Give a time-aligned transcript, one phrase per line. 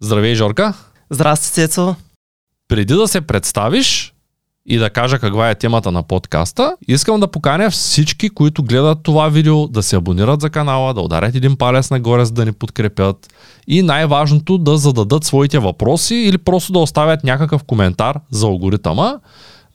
[0.00, 0.74] Здравей, Жорка!
[1.10, 1.94] Здрасти, Цецо!
[2.68, 4.14] Преди да се представиш
[4.66, 9.28] и да кажа каква е темата на подкаста, искам да поканя всички, които гледат това
[9.28, 13.34] видео, да се абонират за канала, да ударят един палец нагоре, за да ни подкрепят
[13.66, 19.18] и най-важното да зададат своите въпроси или просто да оставят някакъв коментар за алгоритъма.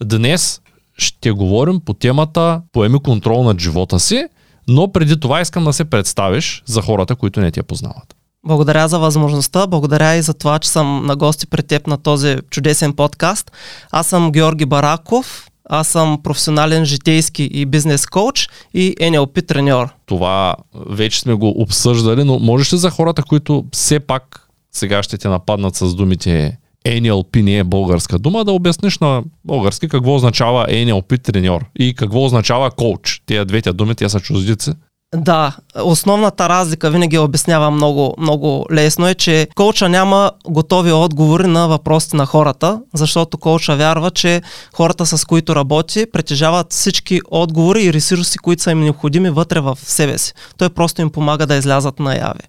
[0.04, 0.62] Днес
[0.98, 4.26] ще говорим по темата Поеми контрол над живота си,
[4.68, 8.16] но преди това искам да се представиш за хората, които не те познават.
[8.48, 12.38] Благодаря за възможността, благодаря и за това, че съм на гости пред теб на този
[12.50, 13.52] чудесен подкаст.
[13.92, 19.88] Аз съм Георги Бараков, аз съм професионален житейски и бизнес коуч и NLP треньор.
[20.06, 20.56] Това
[20.90, 25.28] вече сме го обсъждали, но можеш ли за хората, които все пак сега ще те
[25.28, 31.22] нападнат с думите NLP не е българска дума, да обясниш на български какво означава NLP
[31.22, 33.22] треньор и какво означава коуч.
[33.26, 34.72] Тия двете думи, тя са чуждици.
[35.14, 41.68] Да, основната разлика винаги обяснява много, много лесно е, че коуча няма готови отговори на
[41.68, 44.42] въпросите на хората, защото коуча вярва, че
[44.74, 49.78] хората с които работи притежават всички отговори и ресурси, които са им необходими вътре в
[49.82, 50.34] себе си.
[50.58, 52.42] Той просто им помага да излязат наяве.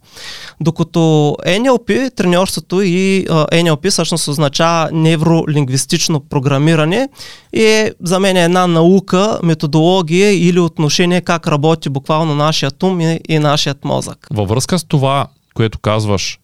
[0.60, 0.98] Dокато
[1.46, 7.08] NLP, треньорството и NLP всъщност означава невролингвистично програмиране
[7.52, 13.00] и е за мен е една наука, методология или отношение как работи буквално нашият ум
[13.00, 14.26] и, и нашият мозък.
[14.30, 16.40] Във връзка с това, което казваш,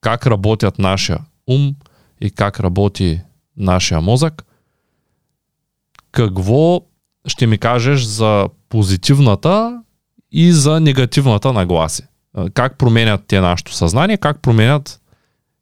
[0.00, 1.74] как работят нашия ум
[2.20, 3.20] и как работи
[3.56, 4.44] нашия мозък,
[6.12, 6.80] какво
[7.26, 9.82] ще ми кажеш за позитивната
[10.32, 12.02] и за негативната нагласи?
[12.54, 15.00] Как променят те нашето съзнание, как променят,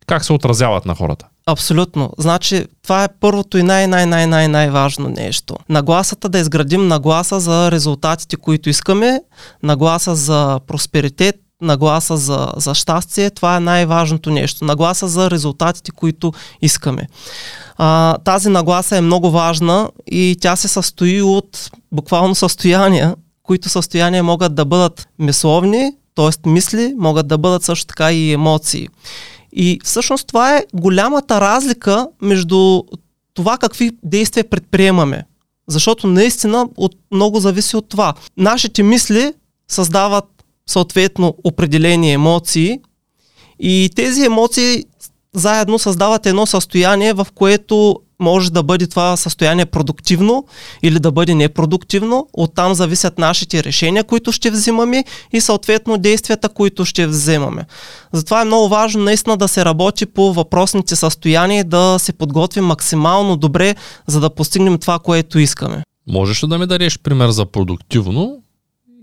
[0.06, 1.28] как се отразяват на хората?
[1.50, 2.10] Абсолютно.
[2.18, 5.56] Значи, това е първото и най-най-най-най-най-важно нещо.
[5.68, 9.20] Нагласата да изградим нагласа за резултатите, които искаме,
[9.62, 14.64] нагласа за просперитет, нагласа за, за щастие, това е най-важното нещо.
[14.64, 16.32] Нагласа за резултатите, които
[16.62, 17.08] искаме.
[17.76, 24.22] А, тази нагласа е много важна и тя се състои от буквално състояния, които състояния
[24.22, 26.48] могат да бъдат мисловни, т.е.
[26.48, 28.88] мисли, могат да бъдат също така и емоции.
[29.52, 32.82] И всъщност това е голямата разлика между
[33.34, 35.24] това какви действия предприемаме.
[35.68, 38.14] Защото наистина от, много зависи от това.
[38.36, 39.32] Нашите мисли
[39.68, 40.24] създават
[40.66, 42.80] съответно определени емоции
[43.60, 44.84] и тези емоции
[45.34, 50.46] заедно създават едно състояние, в което може да бъде това състояние продуктивно
[50.82, 52.28] или да бъде непродуктивно.
[52.32, 57.64] Оттам зависят нашите решения, които ще взимаме и съответно действията, които ще вземаме.
[58.12, 62.64] Затова е много важно наистина да се работи по въпросните състояния и да се подготвим
[62.64, 63.74] максимално добре,
[64.06, 65.82] за да постигнем това, което искаме.
[66.08, 68.42] Можеш ли да ми дадеш пример за продуктивно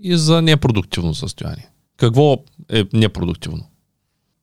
[0.02, 1.68] и за непродуктивно състояние?
[1.96, 2.36] Какво
[2.72, 3.62] е непродуктивно?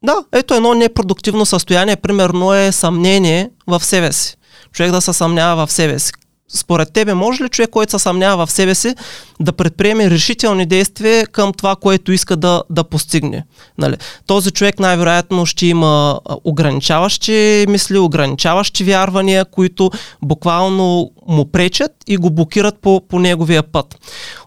[0.03, 4.37] Да, ето едно непродуктивно състояние, примерно е съмнение в себе си
[4.73, 6.11] човек да се съмнява в себе си.
[6.55, 8.95] Според тебе, може ли човек, който се съмнява в себе си,
[9.39, 13.45] да предприеме решителни действия към това, което иска да, да постигне?
[13.77, 13.95] Нали?
[14.27, 19.91] Този човек най-вероятно ще има ограничаващи мисли, ограничаващи вярвания, които
[20.21, 23.95] буквално му пречат и го блокират по, по неговия път.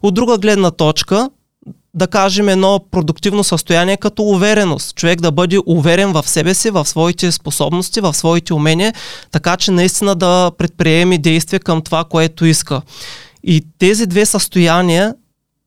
[0.03, 1.29] От друга гледна точка,
[1.97, 4.97] да кажем, едно продуктивно състояние като увереност.
[4.97, 8.95] Човек да бъде уверен в себе си, в своите способности, в своите умения,
[9.31, 12.83] така че наистина да предприеме действия към това, което иска.
[13.45, 15.15] И тези две състояния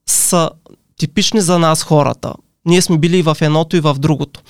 [0.10, 0.50] са
[0.98, 2.34] типични за нас хората.
[2.66, 4.42] Ние сме били и в едното и в другото.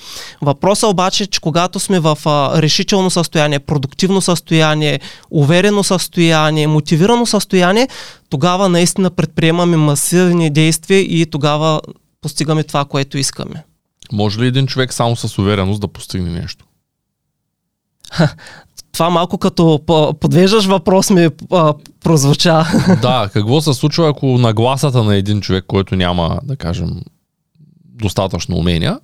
[0.42, 5.00] Въпросът обаче е, че когато сме в а, решително състояние, продуктивно състояние,
[5.30, 7.88] уверено състояние, мотивирано състояние,
[8.28, 11.80] тогава наистина предприемаме масивни действия и тогава
[12.20, 13.64] постигаме това, което искаме.
[14.12, 16.64] Може ли един човек само с увереност да постигне нещо?
[18.92, 19.80] това малко като
[20.20, 22.64] подвеждаш въпрос ми а, прозвуча.
[23.02, 26.90] Да, какво се случва, ако нагласата на един човек, който няма, да кажем,
[28.00, 29.00] достатъчно умения,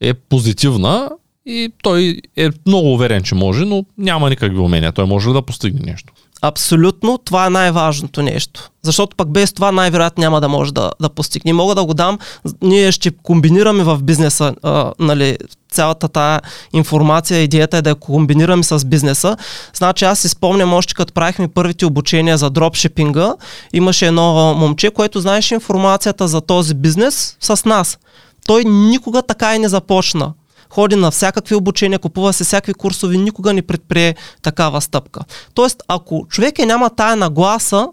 [0.00, 1.10] е позитивна
[1.46, 4.92] и той е много уверен, че може, но няма никакви умения.
[4.92, 6.12] Той може да постигне нещо.
[6.42, 8.70] Абсолютно, това е най-важното нещо.
[8.82, 11.52] Защото пък без това най-вероятно няма да може да, да постигне.
[11.52, 12.18] Мога да го дам,
[12.62, 15.38] ние ще комбинираме в бизнеса а, нали,
[15.72, 16.40] цялата тая
[16.72, 19.36] информация, идеята е да я комбинираме с бизнеса.
[19.74, 23.34] Значи аз си спомням още като правихме първите обучения за дропшипинга,
[23.72, 27.98] имаше едно момче, което знаеше информацията за този бизнес с нас.
[28.46, 30.32] Той никога така и не започна
[30.70, 35.20] ходи на всякакви обучения, купува се всякакви курсови, никога не предприе такава стъпка.
[35.54, 37.88] Тоест, ако човек е няма тая нагласа,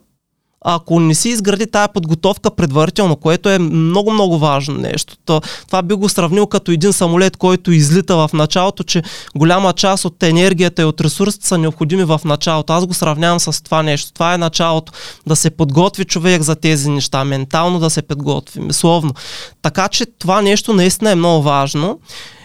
[0.62, 5.18] ако не си изгради тая подготовка предварително, което е много-много важно нещо.
[5.26, 9.04] То, това би го сравнил като един самолет, който излита в началото, че
[9.36, 12.74] голяма част от енергията и от ресурсите са необходими в началото.
[12.74, 14.14] Аз го сравнявам с това нещо.
[14.14, 14.92] Това е началото.
[15.28, 19.14] Да се подготви човек за тези неща, ментално да се подготви, мисловно.
[19.62, 22.00] Така че това нещо наистина е много важно.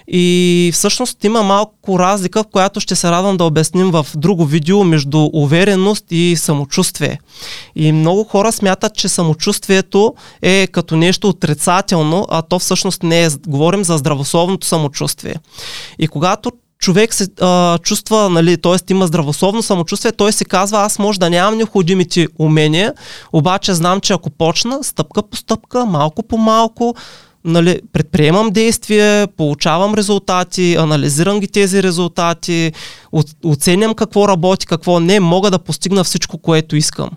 [0.08, 5.28] И всъщност има малко разлика, която ще се радвам да обясним в друго видео между
[5.32, 7.18] увереност и самочувствие.
[7.76, 13.28] И много хора смятат, че самочувствието е като нещо отрицателно, а то всъщност не е.
[13.46, 15.34] Говорим за здравословното самочувствие.
[15.98, 16.52] И когато
[16.82, 18.92] човек се а, чувства, нали, т.е.
[18.92, 22.94] има здравословно самочувствие, той си казва, аз може да нямам необходимите умения,
[23.32, 26.94] обаче знам, че ако почна стъпка по стъпка, малко по малко,
[27.44, 32.72] нали, предприемам действия, получавам резултати, анализирам ги тези резултати,
[33.44, 37.10] оценям какво работи, какво не, мога да постигна всичко, което искам.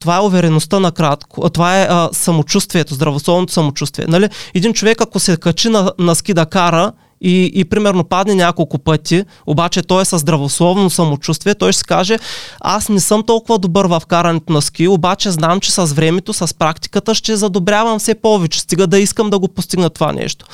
[0.00, 1.50] Това е увереността на кратко.
[1.50, 4.06] Това е а, самочувствието, здравословното самочувствие.
[4.08, 4.28] Нали?
[4.54, 6.92] Един човек, ако се качи на, на ски да кара
[7.24, 12.18] и, и примерно падне няколко пъти, обаче той е със здравословно самочувствие, той ще каже,
[12.60, 16.54] аз не съм толкова добър в карането на ски, обаче знам, че с времето, с
[16.58, 20.46] практиката ще задобрявам все повече, стига да искам да го постигна това нещо.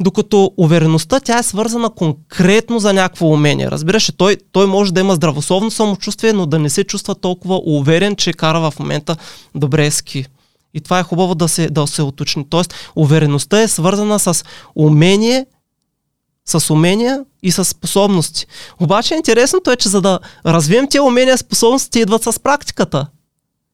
[0.00, 3.70] Докато увереността, тя е свързана конкретно за някакво умение.
[3.70, 8.16] Разбираш, той, той може да има здравословно самочувствие, но да не се чувства толкова уверен,
[8.16, 9.16] че кара в момента
[9.54, 10.26] добре ски.
[10.74, 12.44] И това е хубаво да се, да се уточни.
[12.50, 15.46] Тоест, увереността е свързана с умение
[16.46, 18.46] с умения и с способности.
[18.80, 23.06] Обаче интересното е, че за да развием тези умения, способности идват с практиката.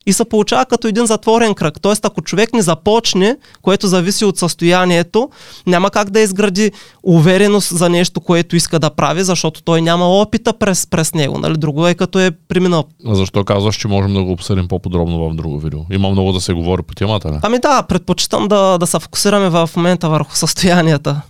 [0.07, 1.81] И се получава като един затворен кръг.
[1.81, 5.31] Тоест, ако човек не започне, което зависи от състоянието,
[5.67, 6.73] няма как да изгради
[7.03, 11.39] увереност за нещо, което иска да прави, защото той няма опита през, през него.
[11.39, 11.57] Нали?
[11.57, 12.85] Друго е като е преминал.
[13.05, 15.81] Защо казваш, че можем да го обсъдим по-подробно в друго видео?
[15.93, 17.39] Има много да се говори по темата, не?
[17.43, 21.23] Ами да, предпочитам да, да се фокусираме в момента върху състоянията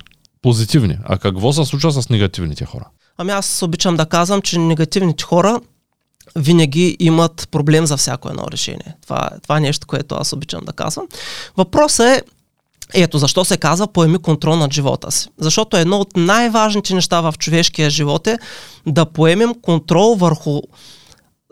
[0.42, 0.98] позитивни.
[1.04, 2.84] А какво се случва с негативните хора?
[3.18, 5.60] Ами аз обичам да казвам, че негативните хора
[6.36, 8.96] винаги имат проблем за всяко едно решение.
[9.02, 11.06] Това, това е нещо, което аз обичам да казвам.
[11.56, 12.22] Въпросът е,
[12.94, 15.28] ето защо се казва поеми контрол над живота си.
[15.38, 18.38] Защото едно от най-важните неща в човешкия живот е
[18.86, 20.60] да поемем контрол върху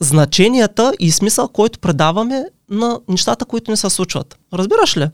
[0.00, 4.38] значенията и смисъл, който предаваме на нещата, които ни се случват.
[4.52, 5.08] Разбираш ли?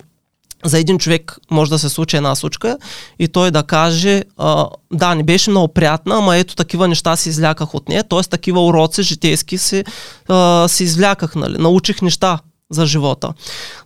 [0.69, 2.79] За един човек може да се случи една случка
[3.19, 7.29] и той да каже, а, да, не беше много приятна, ама ето такива неща си
[7.29, 8.23] изляках от нея, т.е.
[8.23, 9.85] такива уроци житейски си,
[10.29, 12.39] а, си извляках, нали, научих неща
[12.71, 13.33] за живота.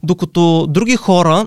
[0.02, 1.46] Докато други хора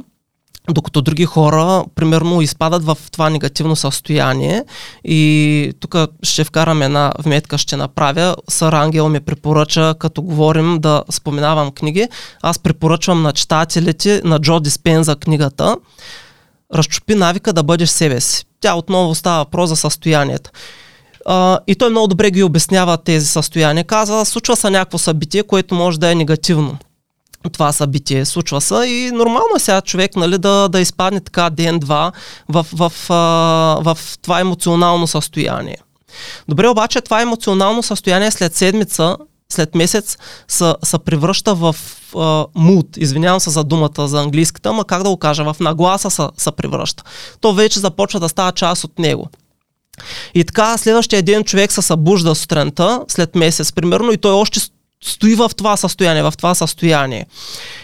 [0.70, 4.64] докато други хора, примерно, изпадат в това негативно състояние
[5.04, 8.36] и тук ще вкарам една вметка, ще направя.
[8.50, 12.08] Сър Ангел ми препоръча, като говорим да споменавам книги,
[12.42, 15.76] аз препоръчвам на читателите на Джо Диспенза книгата
[16.74, 18.46] Разчупи навика да бъдеш себе си.
[18.62, 20.50] Тя отново става въпрос за състоянието.
[21.28, 23.84] Uh, и той много добре ги обяснява тези състояния.
[23.84, 26.78] Казва, случва се някакво събитие, което може да е негативно
[27.50, 32.12] това събитие, случва се и нормално е сега човек нали, да, да изпадне така ден-два
[32.50, 35.78] в, в, в, в това емоционално състояние.
[36.48, 39.18] Добре, обаче това емоционално състояние след седмица,
[39.52, 40.18] след месец
[40.48, 41.76] се, се превръща в
[42.56, 42.98] муд.
[42.98, 46.52] Извинявам се за думата за английската, ама как да го кажа, в нагласа се, се
[46.52, 47.04] превръща.
[47.42, 49.30] То вече започва да става част от него.
[50.34, 54.60] И така, следващия ден човек се събужда сутринта, след месец примерно, и той още
[55.04, 57.26] стои в това състояние, в това състояние.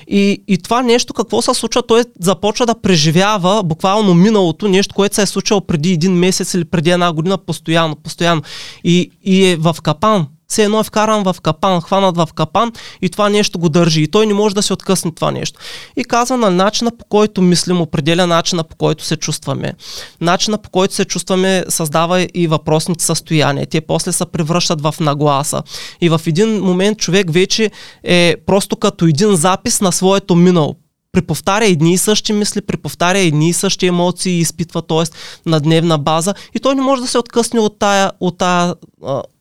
[0.08, 5.16] И, и това нещо, какво се случва, той започва да преживява буквално миналото, нещо, което
[5.16, 8.42] се е случило преди един месец или преди една година, постоянно, постоянно.
[8.84, 13.10] И, и е в капан все едно е вкаран в капан, хванат в капан и
[13.10, 14.02] това нещо го държи.
[14.02, 15.60] И той не може да се откъсне това нещо.
[15.98, 19.74] И казва на начина по който мислим, определя начина по който се чувстваме.
[20.22, 23.68] Начина по който се чувстваме създава и въпросните състояния.
[23.68, 25.64] Те после се превръщат в нагласа.
[26.02, 27.72] И в един момент човек вече
[28.04, 30.76] е просто като един запис на своето минало
[31.12, 35.04] преповтаря едни и същи мисли, преповтаря едни и същи емоции изпитва, т.е.
[35.50, 38.76] на дневна база и той не може да се откъсне от тая, от тая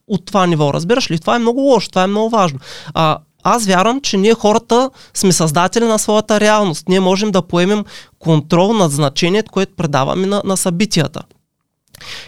[0.08, 0.74] от това ниво.
[0.74, 1.18] Разбираш ли?
[1.18, 2.58] Това е много лошо, това е много важно.
[2.94, 6.88] А, аз вярвам, че ние хората сме създатели на своята реалност.
[6.88, 7.84] Ние можем да поемем
[8.18, 11.22] контрол над значението, което предаваме на, на събитията.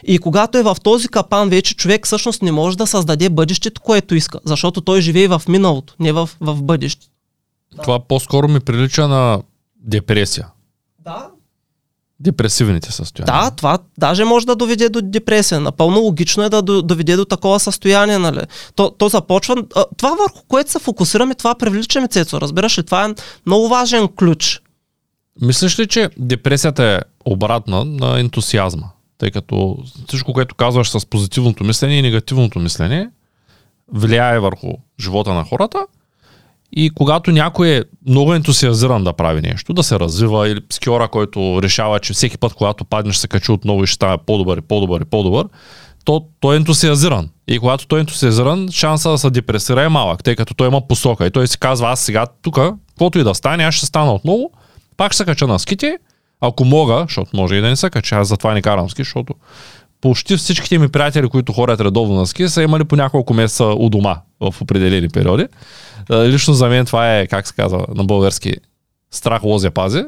[0.05, 4.15] И когато е в този капан, вече човек всъщност не може да създаде бъдещето, което
[4.15, 7.07] иска, защото той живее в миналото, не в, в бъдещето.
[7.83, 9.43] Това по-скоро ми прилича на
[9.77, 10.47] депресия.
[10.99, 11.29] Да.
[12.21, 13.43] Депресивните състояния.
[13.45, 15.61] Да, това даже може да доведе до депресия.
[15.61, 18.19] Напълно логично е да до- доведе до такова състояние.
[18.19, 18.41] Нали?
[18.75, 19.57] То, то започва.
[19.97, 22.41] Това върху което се фокусираме, това привличаме Цецо.
[22.41, 22.83] Разбираш ли?
[22.83, 23.15] Това е
[23.47, 24.61] много важен ключ.
[25.43, 28.87] Мислиш ли, че депресията е обратна на ентусиазма?
[29.19, 33.11] Тъй като всичко, което казваш с позитивното мислене и негативното мислене,
[33.93, 34.69] влияе върху
[35.01, 35.79] живота на хората.
[36.73, 41.63] И когато някой е много ентусиазиран да прави нещо, да се развива, или скиора, който
[41.63, 45.01] решава, че всеки път, когато паднеш, се качи отново и ще стане по-добър и по-добър
[45.01, 45.47] и по-добър,
[46.05, 47.29] то той е ентусиазиран.
[47.49, 50.89] И когато той е ентусиазиран, шанса да се депресира е малък, тъй като той има
[50.89, 51.27] посока.
[51.27, 52.59] И той си казва, аз сега тук,
[52.89, 54.51] каквото и да стане, аз ще стана отново,
[54.97, 55.99] пак ще се кача на ските,
[56.41, 59.35] ако мога, защото може и да не се кача, аз затова не карам ски, защото
[60.01, 63.89] почти всичките ми приятели, които ходят редовно на ски, са имали по няколко месеца у
[63.91, 65.47] дома в определени периоди.
[66.11, 68.55] Лично за мен това е, как се казва на български,
[69.11, 70.05] страх лозе пази.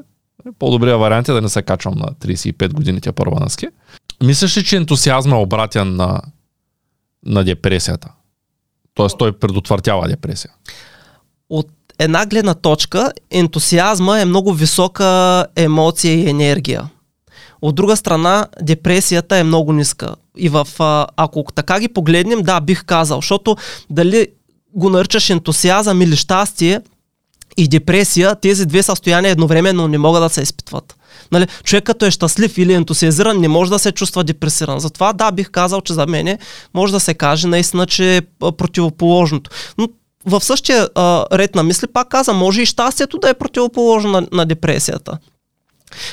[0.59, 3.69] По-добрият вариант е да не се качвам на 35 годините първа на ски.
[4.23, 6.21] Мислиш ли, че ентусиазма е обратен на,
[7.27, 8.09] на депресията?
[8.95, 10.51] Тоест той предотвратява депресия.
[11.51, 11.69] От
[11.99, 16.89] една гледна точка, ентусиазма е много висока емоция и енергия.
[17.63, 20.15] От друга страна, депресията е много ниска.
[20.37, 23.57] И в, а, ако така ги погледнем, да, бих казал, защото
[23.91, 24.29] дали
[24.75, 26.81] го наричаш ентусиазъм или щастие
[27.57, 30.97] и депресия, тези две състояния едновременно не могат да се изпитват.
[31.33, 34.81] Нали, човек като е щастлив или ентусиазиран, не може да се чувства депресиран.
[34.81, 36.39] Затова да, бих казал, че за мен
[36.75, 38.23] може да се каже наистина, че е
[38.57, 39.51] противоположното.
[39.79, 39.89] Но
[40.27, 44.27] в същия а, ред на мисли, пак каза, може и щастието да е противоположно на,
[44.33, 45.19] на депресията.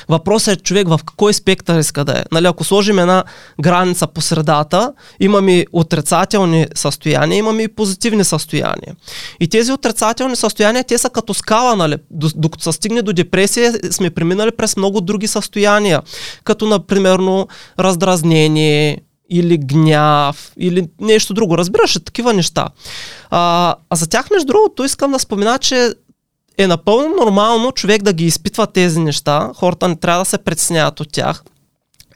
[0.08, 2.22] Въпросът е човек в кой спектър иска да е.
[2.32, 3.24] Нали, ако сложим една
[3.62, 8.96] граница по средата, имаме отрицателни състояния, имаме и позитивни състояния.
[9.40, 11.96] И тези отрицателни състояния, те са като скала, нали?
[12.10, 16.02] До- Докато се стигне до депресия, сме преминали през много други състояния,
[16.44, 17.18] като, например,
[17.78, 18.98] раздразнение,
[19.30, 21.58] или гняв, или нещо друго.
[21.58, 22.68] Разбираш такива неща.
[23.30, 25.92] А, а за тях, между другото, искам да спомена, че
[26.62, 29.50] е напълно нормално човек да ги изпитва тези неща.
[29.54, 31.44] Хората не трябва да се притесняват от тях.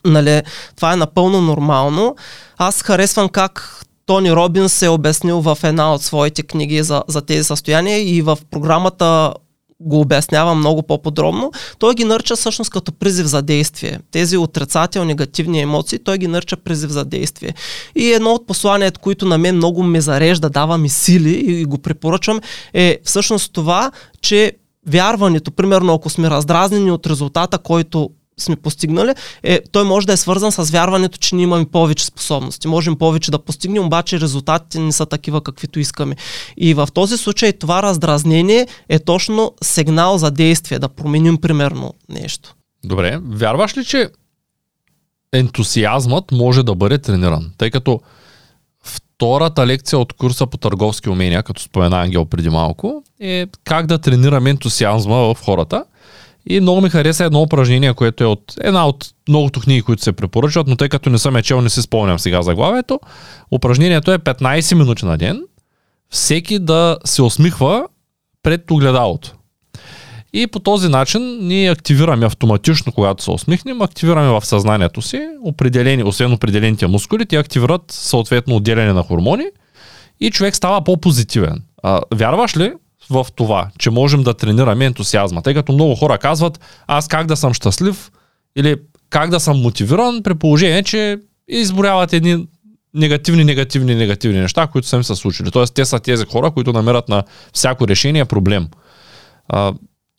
[0.04, 0.42] Нали,
[0.76, 2.16] това е напълно нормално.
[2.58, 7.44] Аз харесвам как Тони Робинс е обяснил в една от своите книги за, за тези
[7.44, 9.34] състояния и в програмата
[9.84, 11.52] го обяснява много по-подробно.
[11.78, 14.00] Той ги нарича всъщност като призив за действие.
[14.10, 17.54] Тези отрицателни, негативни емоции, той ги нарича призив за действие.
[17.96, 21.78] И едно от посланията, които на мен много ме зарежда, дава ми сили и го
[21.78, 22.40] препоръчвам,
[22.74, 24.52] е всъщност това, че
[24.86, 29.12] вярването, примерно ако сме раздразнени от резултата, който сме постигнали,
[29.42, 32.68] е, той може да е свързан с вярването, че ние имаме повече способности.
[32.68, 36.16] Можем повече да постигнем, обаче резултатите не са такива, каквито искаме.
[36.56, 42.54] И в този случай това раздразнение е точно сигнал за действие, да променим примерно нещо.
[42.84, 44.08] Добре, вярваш ли, че
[45.32, 47.52] ентусиазмът може да бъде трениран?
[47.58, 48.00] Тъй като
[48.84, 53.98] втората лекция от курса по търговски умения, като спомена Ангел преди малко, е как да
[53.98, 55.84] тренираме ентусиазма в хората.
[56.46, 60.12] И много ми хареса едно упражнение, което е от една от многото книги, които се
[60.12, 63.00] препоръчват, но тъй като не съм е чел, не си спомням сега заглавието.
[63.52, 65.42] Упражнението е 15 минути на ден,
[66.10, 67.86] всеки да се усмихва
[68.42, 69.34] пред огледалото.
[70.32, 76.02] И по този начин ние активираме автоматично, когато се усмихнем, активираме в съзнанието си определени,
[76.02, 79.44] освен определените мускули, те активират съответно отделяне на хормони
[80.20, 81.62] и човек става по-позитивен.
[81.82, 82.72] А, вярваш ли
[83.10, 85.42] в това, че можем да тренираме ентусиазма?
[85.42, 88.10] Тъй като много хора казват, аз как да съм щастлив
[88.56, 88.76] или
[89.10, 91.18] как да съм мотивиран при положение, че
[91.48, 92.46] изборяват едни
[92.94, 95.50] негативни, негативни, негативни неща, които са им се случили.
[95.50, 98.68] Тоест, те са тези хора, които намерят на всяко решение проблем.
[99.48, 99.72] А,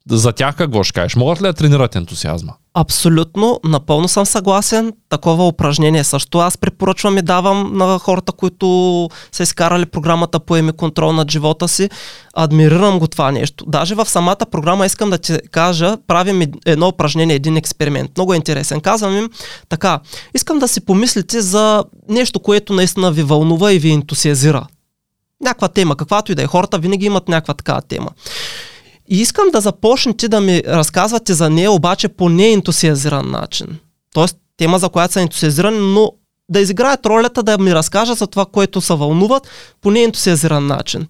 [0.10, 1.16] за тях какво ще кажеш?
[1.16, 2.54] Могат ли да тренират ентусиазма?
[2.74, 4.94] Абсолютно, напълно съм съгласен.
[5.10, 11.12] Такова упражнение също аз препоръчвам и давам на хората, които са изкарали програмата Поеми контрол
[11.14, 11.90] над живота си.
[12.36, 13.66] Адмирирам го това нещо.
[13.68, 18.12] Даже в самата програма искам да ти кажа, правим ед- едно упражнение, един експеримент.
[18.18, 18.82] Много е интересен.
[18.82, 19.30] Казвам им
[19.70, 20.00] така,
[20.36, 24.68] искам да си помислите за нещо, което наистина ви вълнува и ви ентусиазира.
[25.44, 26.48] Някаква тема, каквато и да е.
[26.48, 28.10] Хората винаги имат някаква такава тема.
[29.10, 33.68] И искам да започнете да ми разказвате за нея, обаче по неентусиазиран начин.
[34.14, 36.12] Тоест, тема, за която са ентусиазирани, но
[36.50, 39.48] да изиграят ролята да ми разкажат за това, което се вълнуват
[39.82, 41.08] по неентусиазиран начин.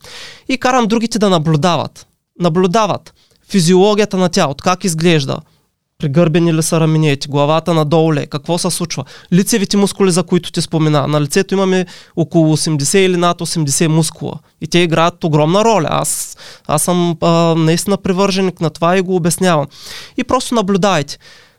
[0.49, 2.07] И карам другите да наблюдават.
[2.39, 3.13] Наблюдават
[3.49, 5.37] физиологията на тялото, как изглежда,
[5.99, 10.61] пригърбени ли са раменете, главата надолу ли, какво се случва, лицевите мускули, за които ти
[10.61, 11.07] спомена.
[11.07, 11.85] На лицето имаме
[12.15, 15.87] около 80 или над 80 мускула и те играят огромна роля.
[15.91, 16.37] Аз,
[16.67, 19.67] аз съм а, наистина привърженик на това и го обяснявам.
[20.17, 21.17] И просто наблюдайте.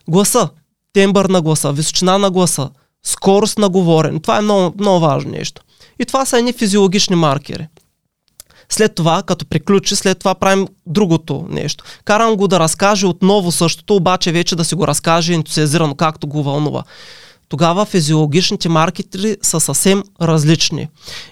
[0.08, 0.48] Гласа.
[0.92, 2.70] тембър на гласа, височина на гласа,
[3.06, 4.20] скорост на говорене.
[4.20, 5.62] Това е много, много важно нещо.
[5.98, 7.68] И това са едни физиологични маркери.
[8.68, 11.84] След това, като приключи, след това правим другото нещо.
[12.04, 16.42] Карам го да разкаже отново същото, обаче вече да си го разкаже ентусиазирано, както го
[16.42, 16.82] вълнува.
[17.48, 20.88] Тогава физиологичните маркери са съвсем различни.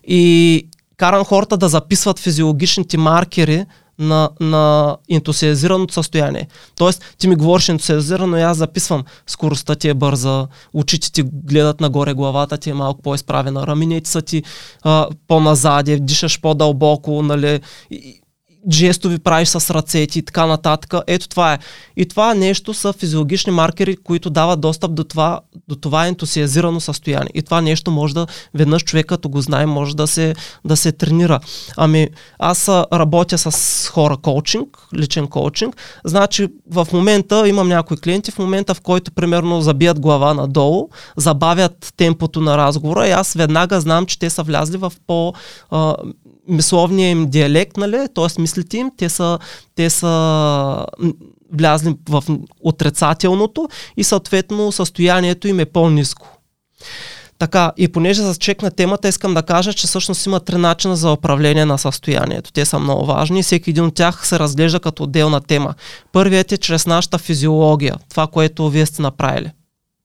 [0.06, 3.64] И карам хората да записват физиологичните маркери
[3.98, 6.48] на, на ентусиазираното състояние.
[6.76, 11.80] Тоест, ти ми говориш ентусиазирано и аз записвам скоростта ти е бърза, очите ти гледат
[11.80, 14.42] нагоре, главата ти е малко по-изправена, раменете са ти
[14.82, 17.60] а, по-назади, дишаш по-дълбоко, нали,
[17.90, 18.20] и,
[18.72, 20.94] жестови правиш с ръцете и така нататък.
[21.06, 21.58] Ето това е.
[21.96, 27.30] И това нещо са физиологични маркери, които дават достъп до това, до това ентусиазирано състояние.
[27.34, 30.92] И това нещо може да, веднъж човек като го знае, може да се, да се
[30.92, 31.40] тренира.
[31.76, 35.76] Ами, аз работя с хора коучинг, личен коучинг.
[36.04, 41.92] Значи, в момента имам някои клиенти, в момента в който примерно забият глава надолу, забавят
[41.96, 45.32] темпото на разговора и аз веднага знам, че те са влязли в по
[46.48, 48.40] мисловния им диалект, нали, т.е.
[48.40, 49.38] мислите им, те са,
[49.74, 50.86] те са
[51.52, 52.24] влязли в
[52.60, 56.28] отрицателното и съответно състоянието им е по-низко.
[57.38, 60.96] Така, и понеже за чек на темата, искам да кажа, че всъщност има три начина
[60.96, 62.52] за управление на състоянието.
[62.52, 65.74] Те са много важни и всеки един от тях се разглежда като отделна тема.
[66.12, 69.50] Първият е чрез нашата физиология, това, което вие сте направили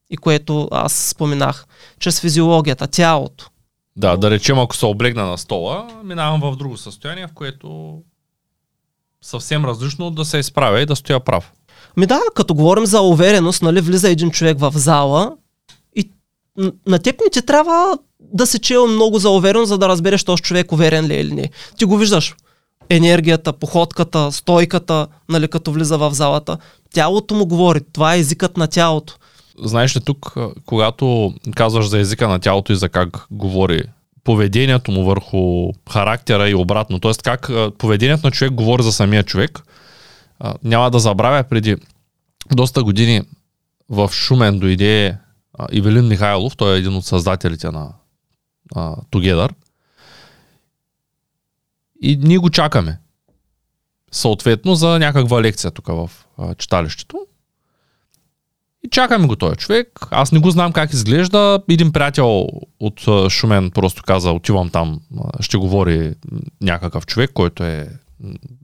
[0.09, 1.65] и което аз споменах.
[1.99, 3.49] Чрез физиологията, тялото.
[3.95, 7.99] Да, да речем, ако се облегна на стола, минавам в друго състояние, в което
[9.21, 11.51] съвсем различно да се изправя и да стоя прав.
[11.97, 15.35] Ми да, като говорим за увереност, нали, влиза един човек в зала
[15.95, 16.11] и
[16.87, 20.43] на теб не ти трябва да се чел много за увереност, за да разбереш този
[20.43, 21.49] човек уверен ли е или не.
[21.77, 22.35] Ти го виждаш.
[22.89, 26.57] Енергията, походката, стойката, нали, като влиза в залата.
[26.93, 27.81] Тялото му говори.
[27.93, 29.17] Това е езикът на тялото
[29.63, 30.33] знаеш ли тук,
[30.65, 33.83] когато казваш за езика на тялото и за как говори
[34.23, 37.11] поведението му върху характера и обратно, т.е.
[37.23, 39.63] как поведението на човек говори за самия човек,
[40.63, 41.77] няма да забравя преди
[42.51, 43.21] доста години
[43.89, 45.17] в Шумен дойде
[45.71, 47.93] Ивелин Михайлов, той е един от създателите на
[49.11, 49.51] Together.
[52.01, 52.99] И ние го чакаме.
[54.11, 56.11] Съответно за някаква лекция тук в
[56.57, 57.17] читалището.
[58.91, 59.99] Чакаме го този човек.
[60.11, 61.59] Аз не го знам как изглежда.
[61.69, 62.47] Един приятел
[62.79, 64.99] от Шумен просто каза, отивам там,
[65.39, 66.13] ще говори
[66.61, 67.87] някакъв човек, който е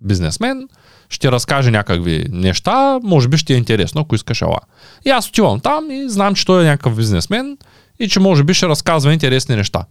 [0.02, 0.68] бизнесмен,
[1.10, 4.60] ще разкаже някакви неща, може би ще е интересно, ако искаш ала.
[5.06, 7.58] И аз отивам там и знам, че той е някакъв бизнесмен
[8.00, 9.86] и че може би ще разказва интересни неща.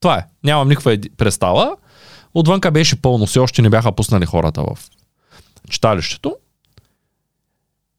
[0.00, 0.24] Това е.
[0.44, 1.76] Нямам никаква представа.
[2.34, 4.78] Отвънка беше пълно, все още не бяха пуснали хората в
[5.70, 6.36] читалището.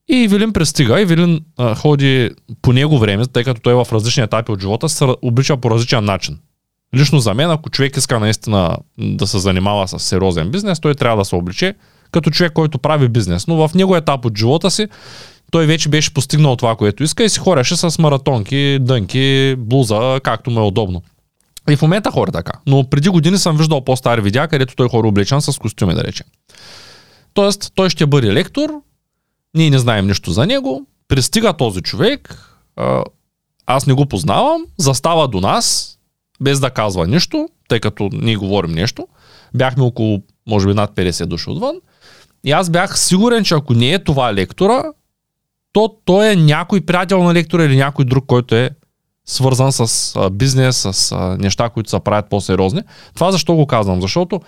[0.09, 4.23] И Вилин пристига Вилин а, ходи по него време, тъй като той е в различни
[4.23, 6.39] етапи от живота, се облича по различен начин.
[6.95, 11.17] Лично за мен, ако човек иска наистина да се занимава с сериозен бизнес, той трябва
[11.17, 11.75] да се обличе
[12.11, 13.47] като човек, който прави бизнес.
[13.47, 14.87] Но в него етап от живота си
[15.51, 20.51] той вече беше постигнал това, което иска и си хореше с маратонки, дънки, блуза, както
[20.51, 21.01] му е удобно.
[21.69, 22.51] И в момента хора така.
[22.67, 26.27] Но преди години съм виждал по-стари видеа, където той хора облечен с костюми, да речем.
[27.33, 28.69] Тоест, той ще бъде лектор,
[29.55, 32.43] ние не знаем нищо за него, пристига този човек,
[33.65, 35.97] аз не го познавам, застава до нас,
[36.41, 39.07] без да казва нищо, тъй като ние говорим нещо.
[39.53, 41.75] Бяхме около, може би, над 50 души отвън.
[42.43, 44.83] И аз бях сигурен, че ако не е това лектора,
[45.73, 48.69] то той е някой приятел на лектора или някой друг, който е
[49.25, 52.81] свързан с бизнес, с неща, които се правят по-сериозни.
[53.13, 54.01] Това защо го казвам?
[54.01, 54.41] Защото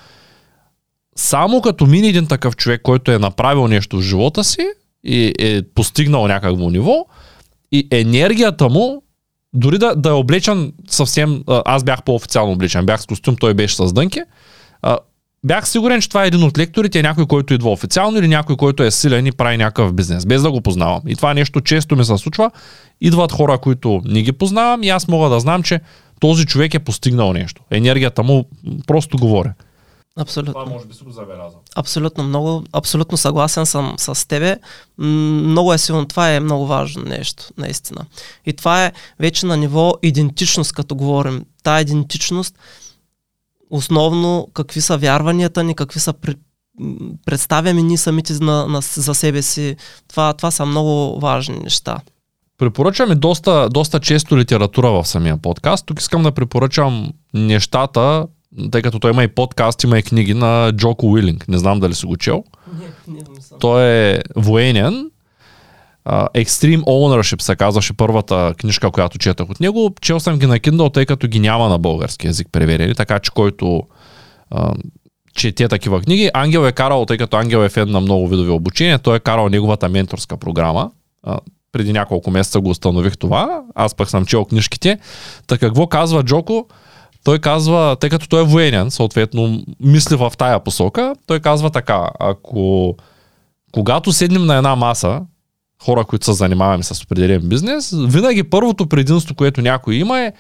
[1.16, 4.68] само като мине един такъв човек, който е направил нещо в живота си,
[5.04, 7.06] и е постигнал някакво ниво
[7.72, 9.04] и енергията му,
[9.54, 13.76] дори да, да е облечен съвсем, аз бях по-официално облечен, бях с костюм, той беше
[13.76, 14.20] с дънки,
[15.44, 18.84] бях сигурен, че това е един от лекторите, някой, който идва официално или някой, който
[18.84, 21.02] е силен и прави някакъв бизнес, без да го познавам.
[21.08, 22.52] И това нещо често ми се случва.
[23.02, 25.80] Идват хора, които не ги познавам и аз мога да знам, че
[26.20, 27.62] този човек е постигнал нещо.
[27.72, 28.46] Енергията му
[28.88, 29.54] просто говоря.
[30.20, 30.54] Абсолютно.
[30.54, 31.62] Това може би си го забелязал.
[31.76, 34.58] Абсолютно, много, абсолютно съгласен съм с тебе.
[34.98, 36.06] Много е силно.
[36.06, 38.06] Това е много важно нещо, наистина.
[38.46, 41.46] И това е вече на ниво идентичност, като говорим.
[41.64, 42.60] Та идентичност,
[43.70, 46.38] основно какви са вярванията ни, какви са пред,
[47.26, 49.76] представяме ни самите на, на, за себе си.
[50.08, 52.00] Това, това са много важни неща.
[52.58, 55.86] Препоръчваме доста, доста често литература в самия подкаст.
[55.86, 58.28] Тук искам да препоръчам нещата,
[58.72, 61.48] тъй като той има и подкаст, има и книги на Джоко Уилинг.
[61.48, 62.44] Не знам дали си го чел.
[62.80, 63.60] Не, не, не съм.
[63.60, 65.10] Той е военен.
[66.08, 69.94] Uh, Extreme Ownership се казваше първата книжка, която четах от него.
[70.02, 73.32] Чел съм ги на Kindle, тъй като ги няма на български язик преведени, така че
[73.32, 73.84] който
[74.54, 74.74] uh,
[75.36, 76.32] чете такива книги.
[76.34, 79.50] Ангел е карал, тъй като Ангел е фен на много видови обучения, той е карал
[79.50, 80.92] неговата менторска програма.
[81.28, 81.40] Uh,
[81.72, 83.62] преди няколко месеца го установих това.
[83.76, 85.00] Аз пък съм чел книжките.
[85.48, 86.68] Така какво казва Джоко?
[87.24, 92.10] Той казва, тъй като той е военен, съответно мисли в тая посока, той казва така,
[92.20, 92.96] ако
[93.72, 95.22] когато седнем на една маса,
[95.84, 100.34] хора, които се занимаваме с определен бизнес, винаги първото предимство, което някой има е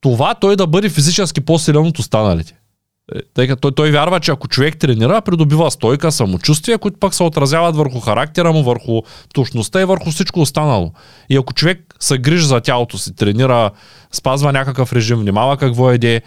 [0.00, 2.57] това той да бъде физически по-силен от останалите.
[3.14, 7.14] Е, тъй като той, той вярва, че ако човек тренира, придобива стойка, самочувствие, които пък
[7.14, 9.02] се отразяват върху характера му, върху
[9.34, 10.92] точността и върху всичко останало.
[11.30, 13.70] И ако човек се грижи за тялото си, тренира,
[14.12, 16.22] спазва някакъв режим, внимава какво еде,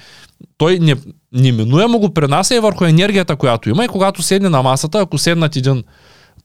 [0.58, 0.96] той не,
[1.34, 3.86] неминуемо го пренася и върху енергията, която има.
[3.86, 5.84] И когато седне на масата, ако седнат един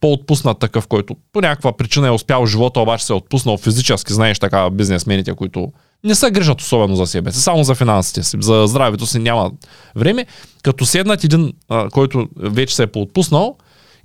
[0.01, 4.39] по-отпуснат такъв, който по някаква причина е успял живота, обаче се е отпуснал физически, знаеш
[4.39, 5.73] така бизнесмените, които
[6.07, 9.51] не се грижат особено за себе си, само за финансите си, за здравето си няма
[9.97, 10.27] време.
[10.63, 13.57] Като седнат един, а, който вече се е поотпуснал,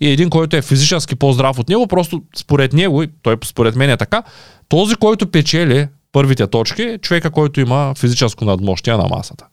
[0.01, 3.89] и един, който е физически по-здрав от него, просто според него, и той според мен
[3.89, 4.23] е така,
[4.69, 9.45] този, който печели първите точки, е човека, който има физическо надмощие на масата.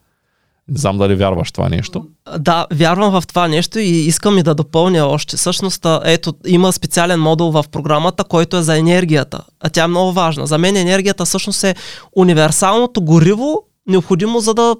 [0.68, 2.07] Не знам дали вярваш това нещо.
[2.38, 5.37] Да, вярвам в това нещо и искам и да допълня още.
[5.37, 9.40] Всъщност, ето, има специален модул в програмата, който е за енергията.
[9.61, 10.46] А тя е много важна.
[10.46, 11.74] За мен енергията всъщност е
[12.16, 14.76] универсалното гориво, необходимо за да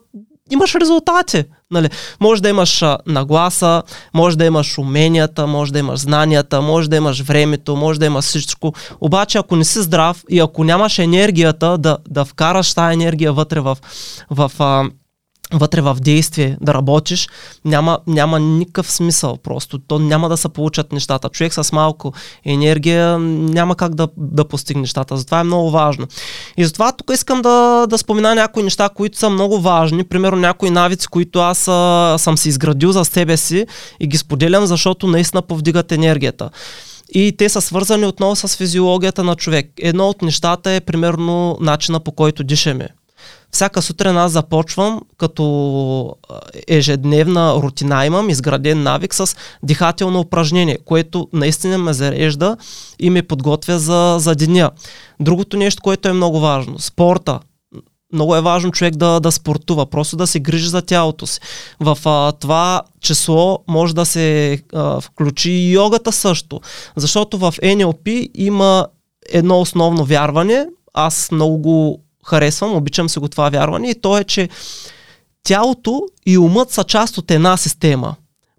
[0.51, 1.45] имаш резултати.
[1.71, 1.89] Нали?
[2.21, 3.83] Може да имаш нагласа,
[4.15, 8.25] може да имаш уменията, може да имаш знанията, може да имаш времето, може да имаш
[8.25, 8.73] всичко.
[9.01, 13.61] Обаче ако не си здрав и ако нямаш енергията да, да вкараш тази енергия вътре
[13.61, 13.79] в,
[14.31, 14.53] в
[15.53, 17.29] вътре в действие да работиш,
[17.65, 19.79] няма, няма никакъв смисъл просто.
[19.79, 21.29] То няма да се получат нещата.
[21.29, 22.13] Човек с малко
[22.45, 25.17] енергия няма как да, да постигне нещата.
[25.17, 26.07] Затова е много важно.
[26.57, 30.05] И затова тук искам да, да спомена някои неща, които са много важни.
[30.05, 33.67] Примерно някои навици, които аз а, съм си изградил за себе си
[34.01, 36.51] и ги споделям, защото наистина повдигат енергията.
[37.15, 39.71] И те са свързани отново с физиологията на човек.
[39.79, 42.89] Едно от нещата е примерно начина по който дишаме.
[43.51, 46.15] Всяка сутрин аз започвам като
[46.69, 52.57] ежедневна рутина имам, изграден навик с дихателно упражнение, което наистина ме зарежда
[52.99, 54.71] и ме подготвя за, за деня.
[55.21, 57.41] Другото нещо, което е много важно, спорта.
[58.13, 61.41] Много е важно човек да, да спортува, просто да се грижи за тялото си.
[61.81, 66.61] В а, това число може да се а, включи и йогата също,
[66.97, 68.87] защото в NLP има
[69.29, 74.25] едно основно вярване, аз много го харесвам, обичам се го това вярване и то е,
[74.25, 74.49] че
[75.43, 78.15] тялото и умът са част от една система.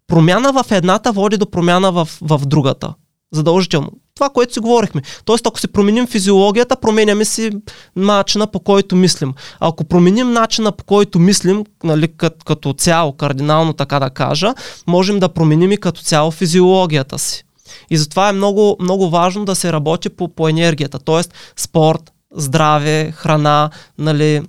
[0.08, 2.94] Промяна в едната води до промяна в, в другата.
[3.34, 3.92] Задължително.
[4.16, 5.02] Това, което си говорихме.
[5.26, 7.52] Тоест, ако си променим физиологията, променяме си
[7.96, 9.34] начина по който мислим.
[9.60, 14.54] Ако променим начина по който мислим, нали, като, като цяло, кардинално така да кажа,
[14.88, 17.44] можем да променим и като цяло физиологията си.
[17.90, 21.00] И затова е много, много важно да се работи по, по енергията.
[21.00, 24.42] Тоест, спорт, здраве, храна, нали,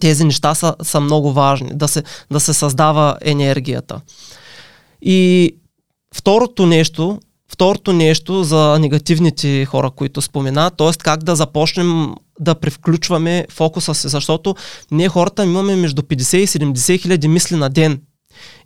[0.00, 4.00] тези неща са, са много важни, да се, да се създава енергията.
[5.02, 5.50] И
[6.14, 7.20] второто нещо,
[7.52, 10.92] второто нещо за негативните хора, които спомена, т.е.
[10.98, 14.54] как да започнем да превключваме фокуса си, защото
[14.90, 18.00] ние хората имаме между 50 и 70 хиляди мисли на ден.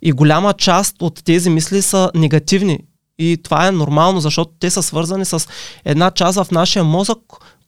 [0.01, 2.79] И голяма част от тези мисли са негативни.
[3.19, 5.47] И това е нормално, защото те са свързани с
[5.85, 7.19] една част в нашия мозък,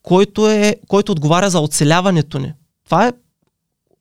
[0.08, 2.52] който, е, който отговаря за оцеляването ни.
[2.84, 3.12] Това е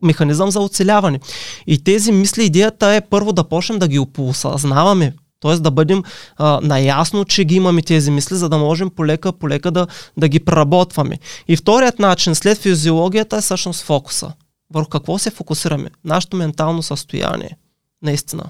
[0.04, 1.20] механизъм за оцеляване.
[1.68, 5.56] И тези мисли, идеята е първо да почнем да ги осъзнаваме, т.е.
[5.56, 6.04] да бъдем
[6.38, 10.40] а, наясно, че ги имаме тези мисли, за да можем полека, полека да, да ги
[10.40, 11.20] преработваме.
[11.48, 14.34] И вторият начин след физиологията е всъщност фокуса.
[14.74, 15.90] Върху какво се фокусираме?
[16.06, 17.58] Нашето ментално състояние.
[18.02, 18.44] Наистина.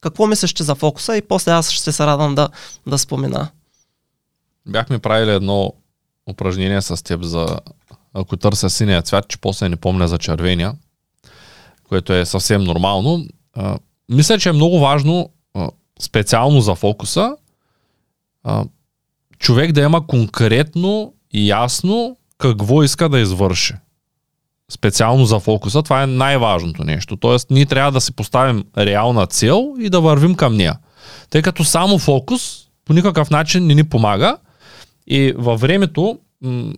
[0.00, 2.48] Какво мислиш за фокуса и после аз ще се радвам да,
[2.86, 3.48] да спомена.
[4.66, 5.72] Бяхме правили едно
[6.30, 7.58] упражнение с теб за
[8.14, 10.72] ако търся синия цвят, че после не помня за червения,
[11.88, 13.26] което е съвсем нормално.
[13.54, 15.68] А, мисля, че е много важно а,
[16.00, 17.36] специално за фокуса
[18.44, 18.64] а,
[19.38, 23.74] човек да има конкретно и ясно какво иска да извърши.
[24.70, 27.16] Специално за фокуса, това е най-важното нещо.
[27.16, 30.78] Тоест, ние трябва да си поставим реална цел и да вървим към нея.
[31.30, 34.36] Тъй като само фокус по никакъв начин не ни помага,
[35.10, 36.72] и във времето, м-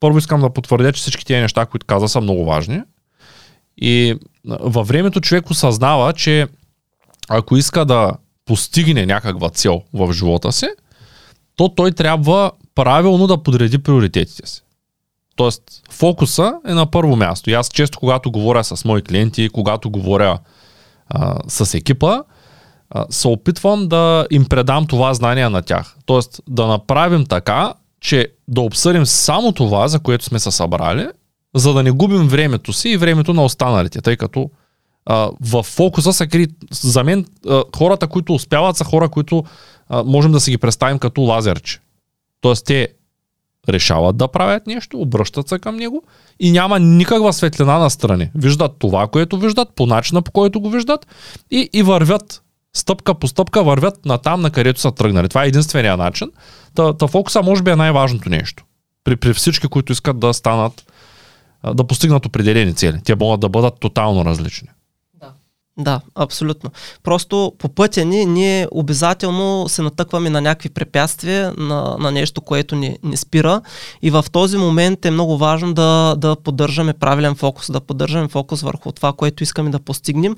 [0.00, 2.80] първо искам да потвърдя, че всички тези неща, които каза, са много важни.
[3.76, 6.46] И във времето човек осъзнава, че
[7.28, 8.12] ако иска да
[8.44, 10.66] постигне някаква цел в живота си,
[11.56, 14.62] то той трябва правилно да подреди приоритетите си.
[15.36, 17.50] Тоест, фокуса е на първо място.
[17.50, 20.38] И аз често, когато говоря с мои клиенти, когато говоря
[21.08, 22.22] а, с екипа,
[22.90, 25.96] а, се опитвам да им предам това знание на тях.
[26.06, 31.08] Тоест, да направим така, че да обсъдим само това, за което сме се събрали,
[31.54, 34.50] за да не губим времето си и времето на останалите, тъй като
[35.40, 36.46] в фокуса са кри...
[36.72, 37.26] За мен
[37.76, 39.44] хората, които успяват, са хора, които
[40.04, 41.80] можем да си ги представим като лазерче.
[42.40, 42.88] Тоест те
[43.68, 46.02] решават да правят нещо, обръщат се към него
[46.40, 48.30] и няма никаква светлина на страни.
[48.34, 51.06] Виждат това, което виждат, по начина по който го виждат
[51.50, 52.42] и, и вървят
[52.76, 55.28] стъпка по стъпка вървят на там, на където са тръгнали.
[55.28, 56.30] Това е единствения начин.
[56.74, 58.64] Та, та фокуса може би е най-важното нещо.
[59.04, 60.92] При, при всички, които искат да станат,
[61.74, 63.00] да постигнат определени цели.
[63.04, 64.68] Те могат да бъдат тотално различни.
[65.78, 66.70] Да, абсолютно.
[67.02, 72.76] Просто по пътя ни ние обязателно се натъкваме на някакви препятствия, на, на нещо, което
[72.76, 73.60] ни, ни спира
[74.02, 78.62] и в този момент е много важно да, да поддържаме правилен фокус, да поддържаме фокус
[78.62, 80.36] върху това, което искаме да постигнем.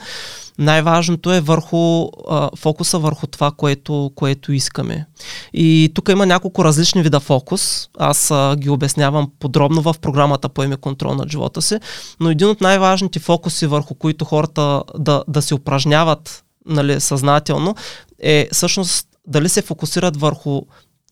[0.60, 5.06] Най-важното е върху а, фокуса върху това, което, което искаме.
[5.52, 7.88] И тук има няколко различни вида фокус.
[7.98, 11.78] Аз а, ги обяснявам подробно в програмата Поеме контрол над живота си,
[12.20, 17.74] но един от най-важните фокуси, върху които хората да, да се упражняват нали, съзнателно,
[18.18, 20.62] е всъщност дали се фокусират върху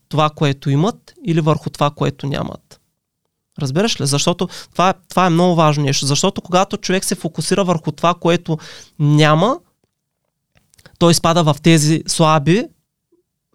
[0.09, 2.68] това, което имат или върху това, което нямат.
[3.61, 4.07] Разбираш ли?
[4.07, 6.07] Защото това, това е много важно нещо.
[6.07, 8.59] Защото когато човек се фокусира върху това, което
[8.99, 9.59] няма,
[10.99, 12.65] той спада в тези слаби,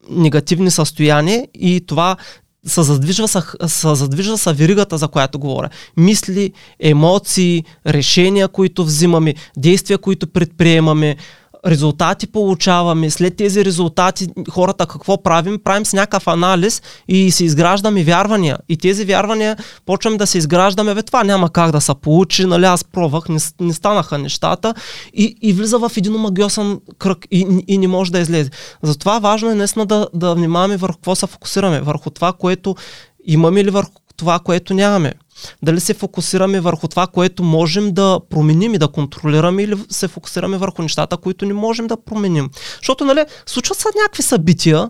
[0.10, 2.18] негативни състояния и това
[2.66, 3.28] се задвижва
[3.68, 5.70] са задвижва са веригата, за която говоря.
[5.98, 11.16] Мисли, емоции, решения, които взимаме, действия, които предприемаме,
[11.68, 15.60] резултати получаваме, след тези резултати хората какво правим?
[15.64, 18.58] Правим с някакъв анализ и се изграждаме вярвания.
[18.70, 22.66] И тези вярвания почваме да се изграждаме, бе това няма как да се получи, нали
[22.66, 24.74] аз пробвах, не, не станаха нещата
[25.14, 28.50] и, и влиза в един магиосен кръг и, и не може да излезе.
[28.82, 32.76] Затова важно е наистина да, да внимаваме върху какво се фокусираме, върху това, което
[33.26, 35.14] имаме или върху това, което нямаме.
[35.64, 40.58] Дали се фокусираме върху това, което можем да променим и да контролираме или се фокусираме
[40.58, 42.50] върху нещата, които не можем да променим.
[42.78, 44.90] Защото, нали, случват се някакви събития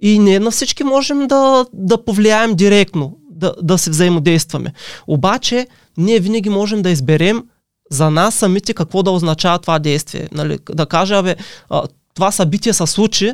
[0.00, 4.72] и не на всички можем да, да повлияем директно, да, да се взаимодействаме.
[5.06, 7.44] Обаче, ние винаги можем да изберем
[7.90, 10.28] за нас самите какво да означава това действие.
[10.32, 11.36] Нали, да кажа, бе,
[12.14, 13.32] това събитие се случи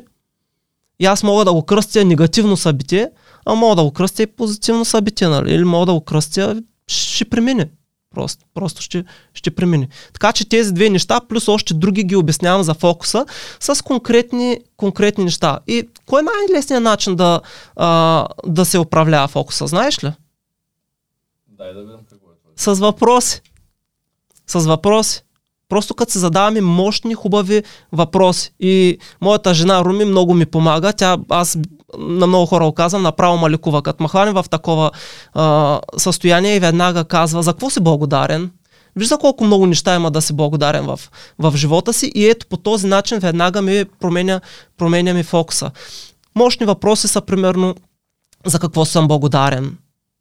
[0.98, 3.10] и аз мога да го кръстя негативно събитие,
[3.46, 5.54] а мога да го кръстя и позитивно събитие, нали?
[5.54, 7.70] или мога да го кръстя, ще премине.
[8.14, 9.04] Просто, просто ще,
[9.34, 9.88] ще премине.
[10.12, 13.26] Така че тези две неща, плюс още други ги обяснявам за фокуса,
[13.60, 15.58] с конкретни, конкретни неща.
[15.66, 17.40] И кой е най-лесният начин да,
[17.76, 20.12] а, да се управлява фокуса, знаеш ли?
[21.48, 22.74] Дай да видим какво е това.
[22.74, 23.42] С въпроси.
[24.46, 25.24] С въпроси.
[25.68, 28.52] Просто като се задаваме мощни, хубави въпроси.
[28.60, 30.92] И моята жена Руми много ми помага.
[30.92, 31.58] Тя, аз
[31.98, 33.82] на много хора оказвам, направо ма лекува.
[33.82, 34.90] Като ме хване в такова
[35.34, 38.50] а, състояние и веднага казва, за какво си благодарен?
[38.96, 41.00] Вижда колко много неща има да си благодарен в,
[41.38, 44.40] в живота си и ето по този начин веднага ми променя,
[44.78, 45.70] променя ми фокуса.
[46.34, 47.74] Мощни въпроси са примерно
[48.46, 49.78] за какво съм благодарен.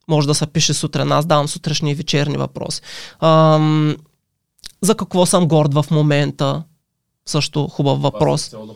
[0.08, 2.80] Може да се пише сутрин, аз давам сутрешни и вечерни въпроси.
[3.20, 3.96] Ам,
[4.84, 6.62] за какво съм горд в момента?
[7.26, 8.48] Също хубав въпрос.
[8.48, 8.72] Това да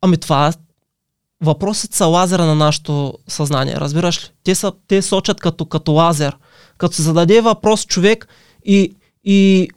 [0.00, 0.52] ами това
[1.42, 4.28] въпросът са лазера на нашето съзнание, разбираш ли?
[4.44, 6.36] Те, са, те сочат като, като лазер.
[6.78, 8.28] Като се зададе въпрос човек
[8.64, 9.68] и и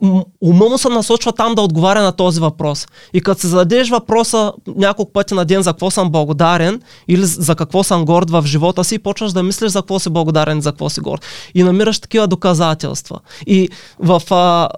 [0.42, 2.88] ума му се насочва там да отговаря на този въпрос.
[3.14, 7.56] И като се зададеш въпроса няколко пъти на ден за какво съм благодарен или за
[7.56, 10.90] какво съм горд в живота си, почваш да мислиш за какво си благодарен, за какво
[10.90, 11.26] си горд.
[11.56, 13.20] И намираш такива доказателства.
[13.48, 14.70] И в, а,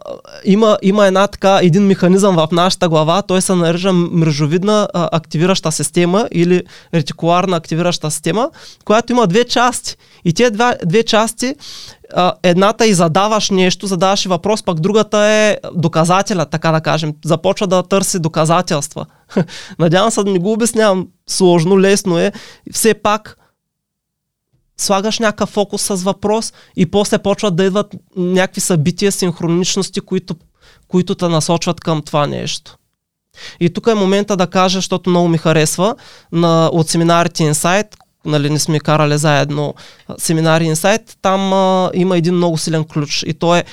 [0.45, 5.71] има, има една така, един механизъм в нашата глава, той се нарича мрежовидна а, активираща
[5.71, 8.49] система или ретикуларна активираща система,
[8.85, 9.95] която има две части.
[10.25, 11.55] И тези две, две части
[12.43, 17.13] едната и задаваш нещо, задаваш и въпрос, пък другата е доказателя, така да кажем.
[17.25, 19.05] Започва да търси доказателства.
[19.79, 22.31] Надявам се да не го обяснявам сложно, лесно е.
[22.71, 23.37] Все пак
[24.77, 30.35] слагаш някакъв фокус с въпрос и после почват да идват някакви събития, синхроничности, които,
[30.87, 32.77] които те насочват към това нещо.
[33.59, 35.95] И тук е момента да кажа, защото много ми харесва,
[36.31, 37.87] на, от семинарите Insight,
[38.25, 39.75] нали, не сме карали заедно
[40.17, 43.63] семинари Insight, там а, има един много силен ключ и то е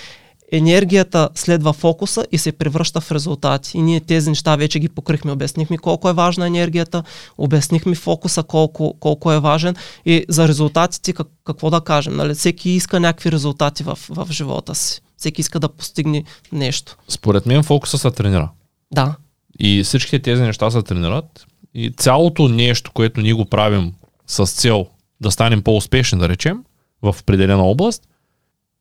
[0.53, 3.79] енергията следва фокуса и се превръща в резултати.
[3.79, 7.03] И ние тези неща вече ги покрихме, обяснихме колко е важна енергията,
[7.38, 12.17] обяснихме фокуса колко, колко е важен и за резултатите как, какво да кажем.
[12.17, 12.35] Нали?
[12.35, 15.01] Всеки иска някакви резултати в, в живота си.
[15.17, 16.97] Всеки иска да постигне нещо.
[17.09, 18.51] Според мен фокуса се тренира.
[18.93, 19.15] Да.
[19.59, 21.47] И всичките тези неща се тренират.
[21.75, 23.93] И цялото нещо, което ние го правим
[24.27, 24.87] с цел
[25.21, 26.65] да станем по-успешни, да речем,
[27.03, 28.09] в определена област,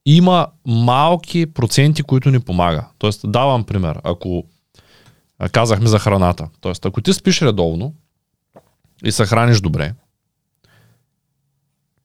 [0.05, 2.87] има малки проценти, които ни помага.
[2.97, 4.01] Тоест, давам пример.
[4.03, 4.43] Ако
[5.51, 6.49] казахме за храната.
[6.61, 7.93] Тоест, ако ти спиш редовно
[9.03, 9.93] и се храниш добре,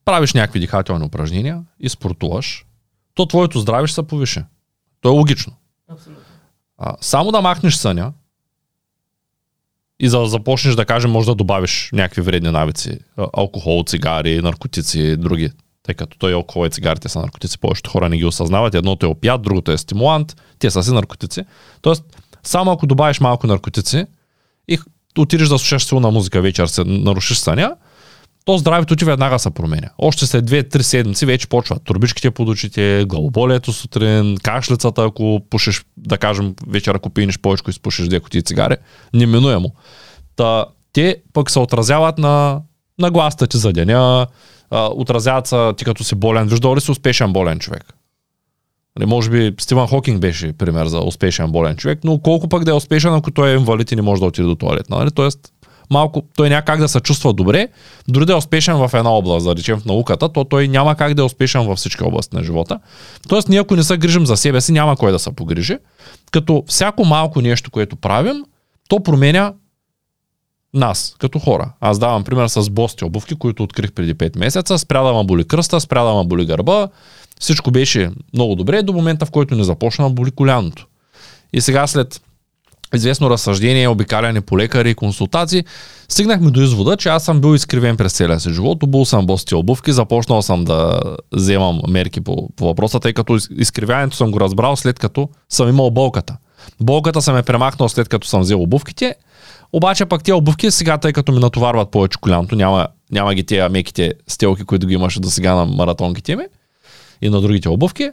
[0.05, 2.65] правиш някакви дихателни упражнения и спортуваш,
[3.13, 4.43] то твоето здраве ще се повиши.
[5.01, 5.53] То е логично.
[5.89, 6.23] Абсолютно.
[6.77, 8.13] А, само да махнеш съня
[9.99, 12.99] и за да започнеш да кажем, може да добавиш някакви вредни навици.
[13.37, 15.49] Алкохол, цигари, наркотици, други.
[15.83, 18.75] Тъй като той алкохол и цигарите са наркотици, повечето хора не ги осъзнават.
[18.75, 21.41] Едното е опят, другото е стимулант, те са си наркотици.
[21.81, 22.03] Тоест,
[22.43, 24.05] само ако добавиш малко наркотици
[24.67, 24.77] и
[25.17, 27.75] отидеш да слушаш силна музика вечер, се нарушиш съня,
[28.47, 29.89] то здравето ти веднага се променя.
[29.97, 36.17] Още след 2-3 седмици вече почват турбичките под очите, главоболието сутрин, кашлицата, ако пушиш, да
[36.17, 38.75] кажем, вечер ако пинеш повече и спушиш две кутии цигари,
[39.13, 39.73] неминуемо.
[40.35, 42.61] Та, те пък се отразяват на,
[42.99, 44.27] на гласта ти за деня,
[44.69, 46.47] а, отразяват се ти като си болен.
[46.47, 47.93] Виждал ли си успешен болен човек?
[48.99, 52.71] Нали, може би Стивън Хокинг беше пример за успешен болен човек, но колко пък да
[52.71, 54.89] е успешен, ако той е инвалид и не може да отиде до туалет.
[54.89, 55.11] Нали?
[55.11, 55.53] Тоест,
[55.89, 57.67] малко, той няма как да се чувства добре,
[58.07, 61.13] дори да е успешен в една област, да речем в науката, то той няма как
[61.13, 62.79] да е успешен във всички области на живота.
[63.29, 65.77] Тоест, ние ако не се грижим за себе си, няма кой да се погрижи.
[66.31, 68.43] Като всяко малко нещо, което правим,
[68.89, 69.53] то променя
[70.73, 71.71] нас, като хора.
[71.79, 74.77] Аз давам пример с бости обувки, които открих преди 5 месеца.
[74.77, 76.87] Спря да ма боли кръста, спря да ма боли гърба.
[77.39, 80.87] Всичко беше много добре до момента, в който не започна да боли коляното.
[81.53, 82.21] И сега след
[82.95, 85.63] известно разсъждение, обикаляне по лекари и консултации,
[86.09, 89.55] стигнахме до извода, че аз съм бил изкривен през целия си живот, обул съм бости
[89.55, 90.99] обувки, започнал съм да
[91.31, 95.91] вземам мерки по, по въпроса, тъй като изкривяването съм го разбрал след като съм имал
[95.91, 96.37] болката.
[96.81, 99.15] Болката съм е премахнал след като съм взел обувките,
[99.73, 103.69] обаче пък тези обувки сега, тъй като ми натоварват повече коляното, няма, няма ги тези
[103.71, 106.43] меките стелки, които ги имаше до сега на маратонките ми
[107.21, 108.09] и на другите обувки,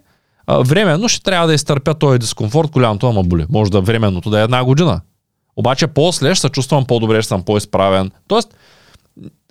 [0.49, 3.47] временно ще трябва да изтърпя този дискомфорт, коляното ама боли.
[3.51, 5.01] Може да временното да е една година.
[5.57, 8.11] Обаче после ще се чувствам по-добре, ще съм по-изправен.
[8.29, 8.57] Тоест,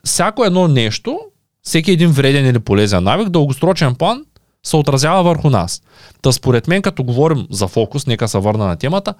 [0.05, 1.19] всяко едно нещо,
[1.63, 4.25] всеки един вреден или полезен навик, дългосрочен план,
[4.65, 5.81] се отразява върху нас.
[6.21, 9.13] Та според мен, като говорим за фокус, нека се върна на темата,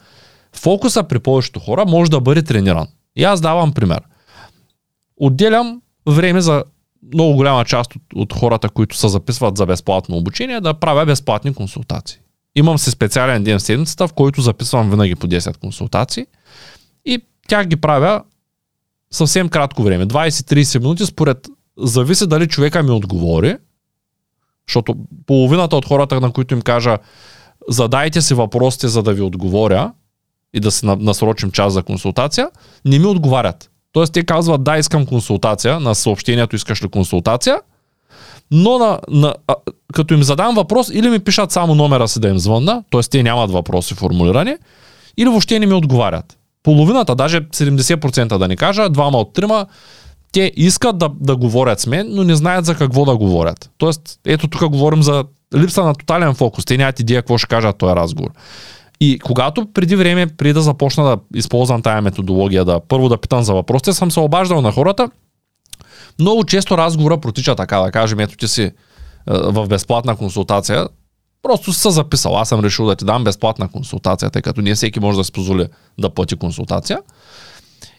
[0.56, 2.88] фокуса при повечето хора може да бъде трениран.
[3.16, 4.02] И аз давам пример.
[5.18, 6.64] Отделям време за
[7.14, 11.54] много голяма част от, от хората, които се записват за безплатно обучение, да правя безплатни
[11.54, 12.20] консултации.
[12.56, 16.26] Имам си специален ден в седмицата, в който записвам винаги по 10 консултации
[17.06, 18.24] и тях ги правя
[19.12, 23.58] съвсем кратко време, 20-30 минути, според зависи дали човека ми отговори,
[24.68, 26.98] защото половината от хората, на които им кажа
[27.70, 29.94] задайте си въпросите, за да ви отговоря
[30.54, 32.50] и да си насрочим час за консултация,
[32.86, 33.72] не ми отговарят.
[33.94, 37.60] Тоест те казват да, искам консултация, на съобщението искаш ли консултация,
[38.52, 39.56] но на, на, а,
[39.94, 43.02] като им задам въпрос, или ми пишат само номера си да им звънна, т.е.
[43.02, 44.56] те нямат въпроси формулирани,
[45.18, 46.38] или въобще не ми отговарят.
[46.64, 49.66] Половината, даже 70% да ни кажа, двама от трима,
[50.32, 53.70] те искат да, да говорят с мен, но не знаят за какво да говорят.
[53.78, 55.24] Тоест, ето тук говорим за
[55.56, 56.66] липса на тотален фокус.
[56.66, 58.30] Те нямат идея какво ще кажат този разговор.
[59.00, 63.44] И когато преди време, преди да започна да използвам тая методология, да първо да питам
[63.44, 65.10] за въпросите, съм се обаждал на хората,
[66.20, 68.72] много често разговора протича така, да кажем, ето ти си
[69.28, 70.88] в безплатна консултация,
[71.42, 72.38] просто се записал.
[72.38, 75.32] Аз съм решил да ти дам безплатна консултация, тъй като не всеки може да се
[75.32, 75.68] позволи
[76.00, 77.00] да плати консултация.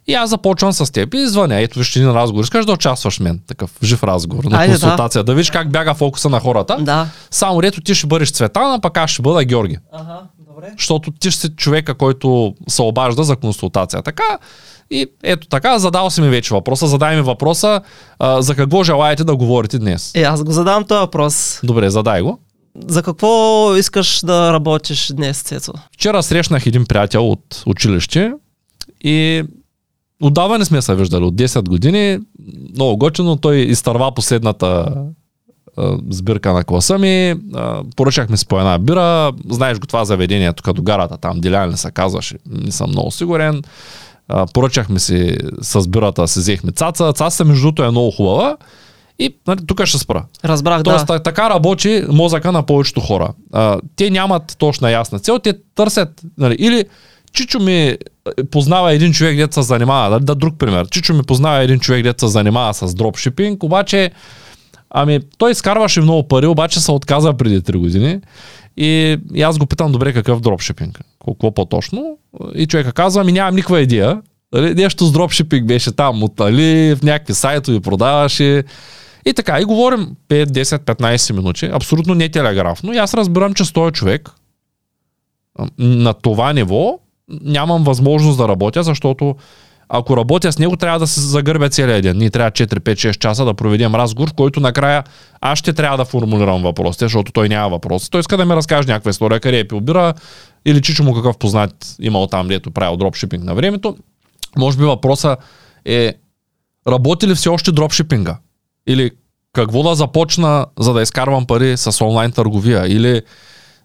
[0.06, 1.60] И аз започвам с теб и звъня.
[1.60, 2.44] Ето виж един разговор.
[2.44, 3.40] Искаш да участваш мен.
[3.46, 5.22] Такъв жив разговор на Айде, консултация.
[5.22, 5.24] Да.
[5.24, 6.76] да видиш как бяга фокуса на хората.
[6.80, 7.06] Да.
[7.30, 9.76] Само ето ти ще бъдеш Цветана, пък аз ще бъда Георги.
[9.92, 10.20] Ага,
[10.54, 10.74] добре.
[10.78, 14.02] Защото ти ще си човека, който се обажда за консултация.
[14.02, 14.38] Така,
[14.90, 17.80] и ето така, задал си ми вече въпроса, задай ми въпроса
[18.18, 20.14] а, за какво желаете да говорите днес.
[20.14, 21.60] Е, аз го задавам този въпрос.
[21.64, 22.38] Добре, задай го.
[22.86, 25.72] За какво искаш да работиш днес, Цецо?
[25.92, 28.32] Вчера срещнах един приятел от училище
[29.04, 29.42] и
[30.22, 32.18] отдавна не сме се виждали, от 10 години.
[32.74, 34.94] Много готино, той изтърва последната
[35.76, 40.52] а, сбирка на класа ми, а, поръчахме си по една бира, знаеш го това заведение
[40.52, 43.62] тук до гарата, там Дилян ли се казваше, не съм много сигурен.
[44.28, 47.12] А, поръчахме си с бирата, си взехме цаца.
[47.12, 48.56] Цацата между другото е много хубава
[49.18, 50.24] И нали, тук ще спра.
[50.44, 51.22] Разбрах, Тоест, да.
[51.22, 53.28] така работи мозъка на повечето хора.
[53.52, 56.84] А, те нямат точна ясна цел, те търсят, нали, или
[57.34, 57.96] Чичо ми е,
[58.50, 60.88] познава един човек, дето се занимава, да, да друг пример.
[60.88, 64.10] Чичо ми познава един човек, дето се занимава с дропшипинг, обаче
[64.96, 68.20] Ами, той изкарваше много пари, обаче се отказа преди 3 години.
[68.76, 71.00] И, и аз го питам, добре, какъв дропшипинг?
[71.26, 72.18] Какво по-точно?
[72.54, 74.22] И човека казва, ами нямам никаква идея.
[74.52, 78.64] Нали, Нещо с дропшипинг беше там, от Али, в някакви сайтове продаваше.
[79.26, 82.92] И така, и говорим 5, 10, 15 минути, абсолютно не телеграфно.
[82.92, 84.30] И аз разбирам, че с този човек
[85.78, 89.36] на това ниво нямам възможност да работя, защото
[89.88, 92.18] ако работя с него, трябва да се загърбя целия ден.
[92.18, 95.04] Ние трябва 4, 5, 6 часа да проведем разговор, в който накрая
[95.40, 98.10] аз ще трябва да формулирам въпросите, защото той няма въпроси.
[98.10, 100.14] Той иска да ми разкаже някаква история, къде е пил бира
[100.66, 103.96] или чичо му какъв познат имал там, дето правил дропшипинг на времето.
[104.58, 105.36] Може би въпроса
[105.84, 106.14] е
[106.88, 108.38] работи ли все още дропшипинга?
[108.86, 109.10] Или
[109.52, 112.86] какво да започна, за да изкарвам пари с онлайн търговия?
[112.86, 113.22] Или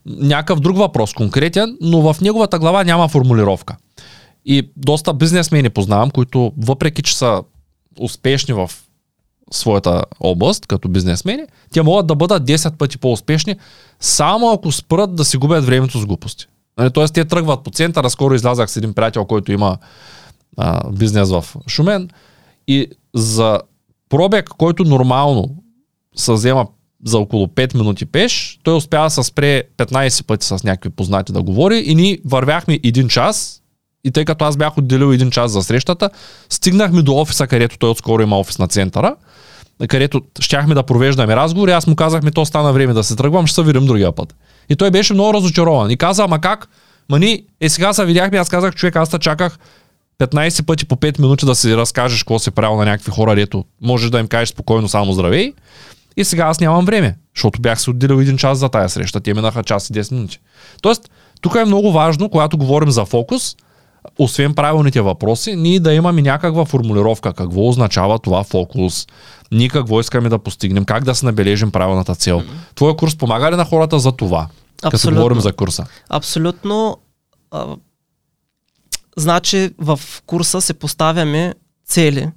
[0.05, 3.75] някакъв друг въпрос, конкретен, но в неговата глава няма формулировка.
[4.51, 7.43] И доста бизнесмени познавам, които въпреки, че са
[7.99, 8.71] успешни в
[9.51, 11.43] своята област като бизнесмени,
[11.73, 13.55] те могат да бъдат 10 пъти по-успешни,
[13.99, 16.45] само ако спрат да си губят времето с глупости.
[16.77, 18.09] Нали, Тоест, те тръгват по центъра.
[18.09, 19.77] Скоро излязах с един приятел, който има
[20.57, 22.09] а, бизнес в Шумен.
[22.67, 23.59] И за
[24.09, 25.55] пробег, който нормално
[26.15, 26.67] се взема
[27.05, 31.33] за около 5 минути пеш, той успя да се спре 15 пъти с някакви познати
[31.33, 33.61] да говори и ние вървяхме един час
[34.03, 36.09] и тъй като аз бях отделил един час за срещата,
[36.49, 39.15] стигнахме до офиса, където той отскоро има офис на центъра,
[39.87, 41.71] където щяхме да провеждаме разговори.
[41.71, 44.35] Аз му казах, ми то стана време да се тръгвам, ще се видим другия път.
[44.69, 45.91] И той беше много разочарован.
[45.91, 46.67] И каза, ама как?
[47.09, 49.57] Ма ни, е сега се видяхме, аз казах, човек, аз те чаках
[50.19, 53.65] 15 пъти по 5 минути да си разкажеш какво си правил на някакви хора, дето
[53.81, 55.53] можеш да им кажеш спокойно само здравей.
[56.17, 59.19] И сега аз нямам време, защото бях се отделил един час за тая среща.
[59.19, 60.39] Те минаха час и 10 минути.
[60.81, 61.09] Тоест,
[61.41, 63.55] тук е много важно, когато говорим за фокус,
[64.19, 67.33] освен правилните въпроси, ние да имаме някаква формулировка.
[67.33, 69.07] Какво означава това фокус?
[69.51, 70.85] Ние какво искаме да постигнем?
[70.85, 72.43] Как да се набележим правилната цел?
[72.75, 74.47] Твоя курс помага ли на хората за това?
[74.81, 75.19] Като Абсолютно.
[75.19, 75.85] говорим за курса.
[76.09, 76.97] Абсолютно.
[77.51, 77.75] А,
[79.17, 81.53] значи в курса се поставяме
[81.87, 82.29] цели,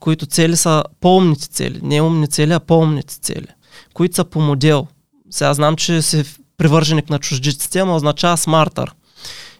[0.00, 1.80] които цели са по-умните цели.
[1.82, 3.46] Не умни цели, а по-умните цели,
[3.94, 4.86] които са по модел.
[5.30, 6.24] Сега знам, че си
[6.56, 8.92] привърженик на чуждиците, но означава смартър.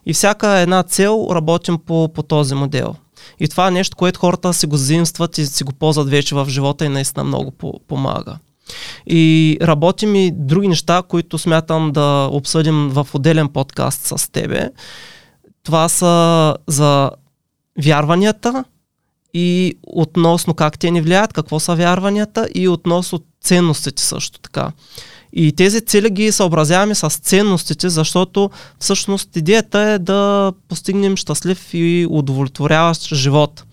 [0.09, 2.95] И всяка една цел работим по, по този модел.
[3.41, 6.47] И това е нещо, което хората си го заимстват и си го ползват вече в
[6.49, 8.39] живота и наистина много по- помага.
[9.07, 14.71] И работим и други неща, които смятам да обсъдим в отделен подкаст с тебе.
[15.63, 17.11] Това са за
[17.83, 18.65] вярванията
[19.35, 24.73] и относно как те ни влияят, какво са вярванията и относно ценностите също така.
[25.41, 32.07] И тези цели ги съобразяваме с ценностите, защото всъщност идеята е да постигнем щастлив и
[32.11, 33.65] удовлетворяващ живот.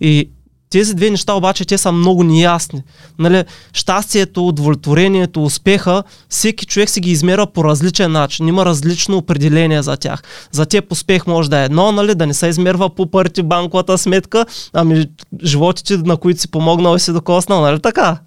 [0.00, 0.30] И
[0.70, 2.82] тези две неща обаче те са много неясни.
[3.18, 8.48] Нали, щастието, удовлетворението, успеха, всеки човек си ги измерва по различен начин.
[8.48, 10.22] Има различно определение за тях.
[10.52, 13.98] За теб успех може да е едно, нали, да не се измерва по парите банковата
[13.98, 15.06] сметка, ами
[15.44, 18.18] животите, на които си помогнал и си докоснал, нали така?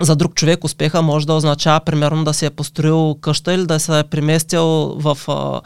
[0.00, 3.80] За друг човек успеха може да означава примерно да се е построил къща или да
[3.80, 4.64] се е преместил
[4.98, 5.60] в а,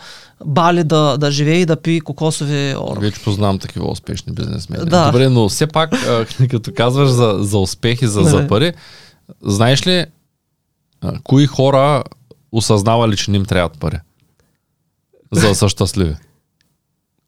[0.45, 2.99] Бали да, да живее и да пие кокосови ор.
[2.99, 4.85] Вече познавам такива успешни бизнесмени.
[4.85, 5.07] Да.
[5.07, 8.73] Добре, но все пак, а, като казваш за, за успехи, за, за пари,
[9.43, 10.07] знаеш ли,
[11.01, 12.05] а, кои хора
[12.53, 13.99] осъзнавали, че не им трябват пари?
[15.33, 16.17] За да са щастливи.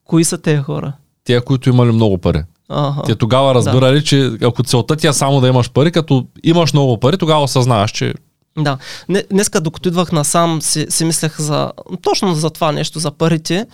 [0.05, 0.93] Кои са тези хора?
[1.25, 2.43] Тия, които имали много пари.
[2.73, 3.03] Ага.
[3.07, 7.01] Те тогава разбирали, че ако целта ти е само да имаш пари, като имаш много
[7.01, 8.15] пари, тогава осъзнаваш, че
[8.59, 8.79] Да.
[9.09, 13.67] Не, днеска, докато идвах насам, си, си мислех за, точно за това нещо, за парите.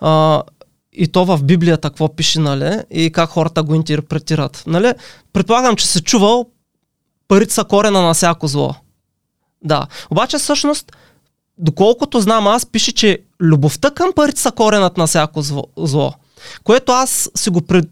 [0.00, 0.42] А,
[0.92, 2.78] и то в Библията какво пише, нали?
[2.90, 4.62] И как хората го интерпретират.
[4.66, 4.92] Нали?
[5.32, 6.46] Предполагам, че си чувал,
[7.28, 8.74] парите са корена на всяко зло.
[9.64, 9.86] Да.
[10.10, 10.92] Обаче всъщност,
[11.58, 15.64] доколкото знам аз, пише, че любовта към парите са коренът на всяко зло.
[15.76, 16.12] зло.
[16.64, 17.84] Което аз си го пред,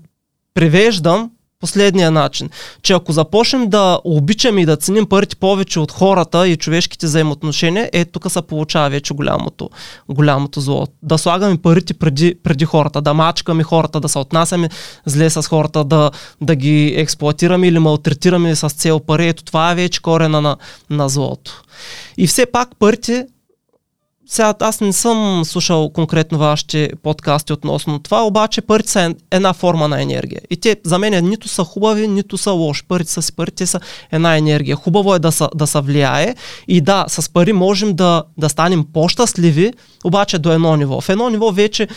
[0.56, 1.30] превеждам
[1.60, 2.50] последния начин,
[2.82, 7.90] че ако започнем да обичаме и да ценим парите повече от хората и човешките взаимоотношения,
[7.92, 9.70] е тук се получава вече голямото,
[10.08, 10.86] голямото зло.
[11.02, 14.68] Да слагаме парите преди, преди хората, да мачкаме хората, да се отнасяме
[15.06, 19.28] зле с хората, да, да ги експлуатираме или малтретираме с цел пари.
[19.28, 20.56] Ето това е вече корена на,
[20.90, 21.62] на злото.
[22.18, 23.26] И все пак парите
[24.28, 29.88] сега аз не съм слушал конкретно вашите подкасти относно това, обаче парите са една форма
[29.88, 30.40] на енергия.
[30.50, 32.82] И те за мен нито са хубави, нито са лоши.
[32.88, 33.80] Парите са си пари, са
[34.12, 34.76] една енергия.
[34.76, 36.34] Хубаво е да са, да са влияе
[36.68, 39.72] и да, с пари можем да, да станем по-щастливи,
[40.04, 41.00] обаче до едно ниво.
[41.00, 41.88] В едно ниво вече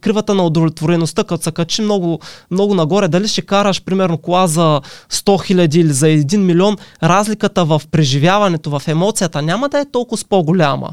[0.00, 2.20] кривата на удовлетвореността, като се качи много,
[2.50, 4.80] много нагоре, дали ще караш примерно кола за
[5.12, 10.22] 100 хиляди или за 1 милион, разликата в преживяването, в емоцията няма да е толкова
[10.28, 10.88] по-голяма.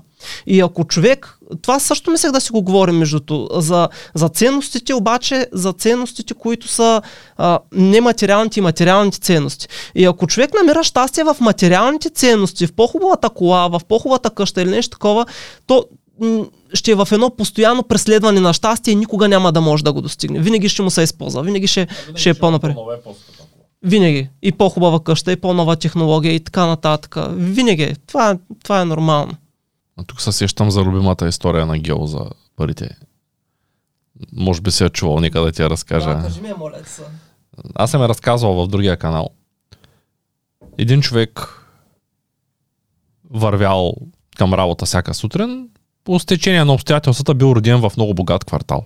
[0.48, 5.48] И ако човек, това също мислех да си го говорим между за, за ценностите, обаче
[5.54, 7.02] за ценностите, които са
[7.38, 9.68] а, нематериалните и материалните ценности.
[9.96, 14.70] И ако човек намира щастие в материалните ценности, в по-хубавата кола, в по-хубавата къща или
[14.70, 15.26] нещо такова,
[15.68, 15.86] то
[16.74, 20.02] ще е в едно постоянно преследване на щастие и никога няма да може да го
[20.02, 20.40] достигне.
[20.40, 22.76] Винаги ще му се използва, винаги ще, винаги ще е по-напред.
[23.84, 24.30] Винаги.
[24.42, 27.16] И по-хубава къща, и по-нова технология, и така нататък.
[27.30, 27.96] Винаги.
[28.08, 29.34] Това, това е нормално.
[30.02, 32.26] А тук се сещам за любимата история на Гео за
[32.56, 32.98] парите.
[34.34, 36.16] Може би се е чувал, нека да ти я разкажа.
[36.16, 36.78] Да, кажи ми, моля.
[37.76, 39.30] Аз съм я разказвал в другия канал.
[40.78, 41.48] Един човек
[43.30, 43.94] вървял
[44.38, 45.70] към работа всяка сутрин,
[46.04, 48.86] по стечение на обстоятелствата бил роден в много богат квартал.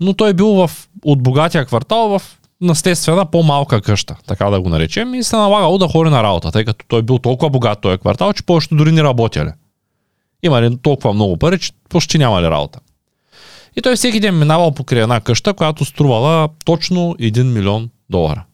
[0.00, 0.70] Но той бил в,
[1.04, 2.22] от богатия квартал в
[2.60, 6.64] наследствена по-малка къща, така да го наречем, и се налагало да ходи на работа, тъй
[6.64, 9.50] като той бил толкова богат този квартал, че повечето дори не работяли.
[10.44, 12.80] Имали толкова много пари, че почти нямали работа.
[13.76, 18.44] И той всеки ден минавал покрай една къща, която струвала точно 1 милион долара.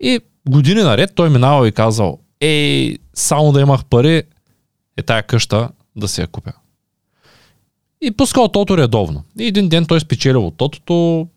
[0.00, 4.22] И години наред той минавал и казал, ей, само да имах пари,
[4.96, 6.52] е тая къща да се я купя.
[8.00, 9.24] И пускал тото редовно.
[9.38, 11.28] И един ден той спечелил от тотото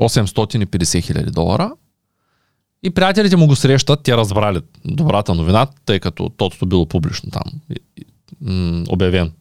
[0.00, 1.72] 850 хиляди долара.
[2.82, 7.42] И приятелите му го срещат, те разбрали добрата новина, тъй като тотото било публично там.
[8.88, 9.32] обявен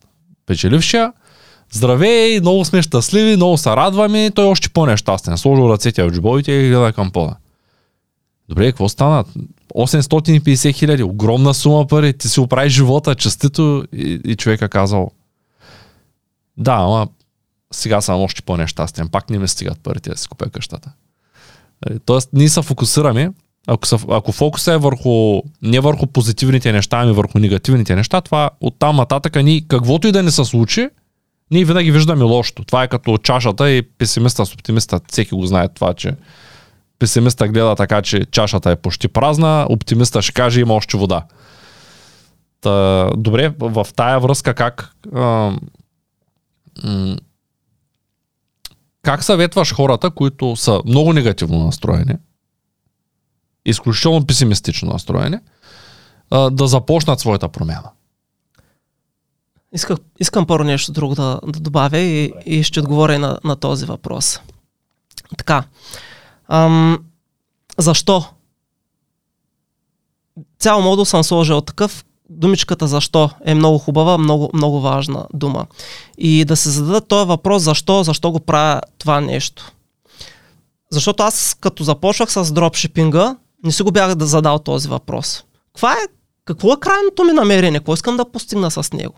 [0.45, 1.13] печелившия.
[1.71, 4.31] Здравей, много сме щастливи, много се радваме.
[4.35, 5.37] Той още по-нещастен.
[5.37, 7.35] Сложил ръцете в джобовите и гледа към пода.
[8.49, 9.25] Добре, какво стана?
[9.75, 15.11] 850 хиляди, огромна сума пари, ти си оправи живота, частито и, и човека казал,
[16.57, 17.07] да, ама
[17.73, 20.91] сега съм още по-нещастен, пак не ми стигат парите да си купя къщата.
[21.89, 23.31] Нали, тоест, ние се фокусираме,
[23.67, 28.49] ако, са, ако фокуса е върху, не върху позитивните неща, ами върху негативните неща, това
[28.61, 30.89] оттам нататък ние, каквото и да не се случи,
[31.51, 32.63] ние винаги виждаме лошото.
[32.63, 34.99] Това е като чашата и песимиста с оптимиста.
[35.07, 36.15] Всеки го знае това, че
[37.01, 41.25] Песимиста гледа така, че чашата е почти празна, оптимиста ще каже има още вода.
[42.61, 45.53] Та, добре, в тая връзка как а,
[49.01, 52.15] как съветваш хората, които са много негативно настроени,
[53.65, 55.37] изключително песимистично настроени,
[56.51, 57.89] да започнат своята промяна?
[59.73, 63.85] Исках, искам първо нещо друго да, да добавя и, и ще отговоря на, на този
[63.85, 64.39] въпрос.
[65.37, 65.63] Така.
[66.47, 67.05] Ам,
[67.77, 68.25] защо?
[70.59, 72.05] Цял модул съм сложил такъв.
[72.33, 75.65] Думичката защо е много хубава, много, много важна дума.
[76.17, 79.71] И да се зададат този въпрос защо, защо го правя това нещо.
[80.91, 85.43] Защото аз като започвах с дропшипинга, не си го бях да задал този въпрос.
[85.73, 86.05] Каква е,
[86.45, 87.79] какво е крайното ми намерение?
[87.79, 89.13] Какво искам да постигна с него?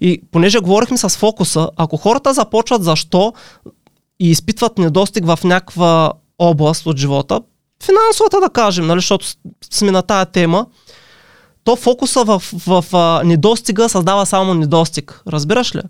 [0.00, 3.32] И понеже говорихме с фокуса, ако хората започват защо
[4.20, 7.40] и изпитват недостиг в някаква област от живота,
[7.84, 9.26] финансовата да кажем, нали, защото
[9.70, 10.66] сме на тая тема,
[11.64, 15.22] то фокуса в, в, в недостига създава само недостиг.
[15.28, 15.80] Разбираш ли?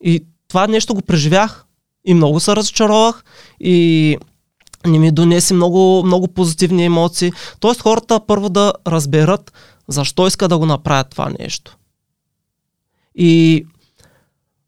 [0.00, 1.64] И това нещо го преживях
[2.04, 3.24] и много се разочаровах
[3.60, 4.16] и
[4.86, 7.32] не ми донеси много, много позитивни емоции.
[7.60, 9.52] Тоест хората първо да разберат
[9.88, 11.76] защо иска да го направят това нещо.
[13.14, 13.64] И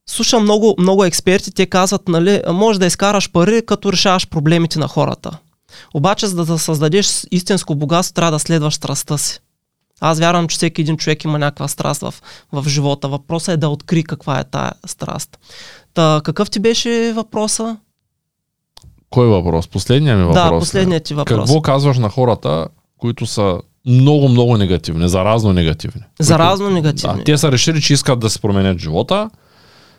[0.06, 4.88] слушам много, много експерти, те казват, нали, може да изкараш пари, като решаваш проблемите на
[4.88, 5.38] хората.
[5.94, 9.40] Обаче, за да създадеш истинско богатство, трябва да следваш страстта си.
[10.00, 12.14] Аз вярвам, че всеки един човек има някаква страст в,
[12.52, 13.08] в живота.
[13.08, 15.38] Въпросът е да откри каква е тая страст.
[15.94, 17.76] Та, какъв ти беше въпроса?
[19.10, 19.68] Кой въпрос?
[19.68, 20.50] Последният ми въпрос.
[20.50, 21.38] Да, последният ти въпрос.
[21.38, 22.66] Какво казваш на хората,
[22.98, 26.02] които са много, много негативни, заразно негативни?
[26.20, 27.18] Заразно негативни.
[27.18, 29.30] Да, те са решили, че искат да се променят живота,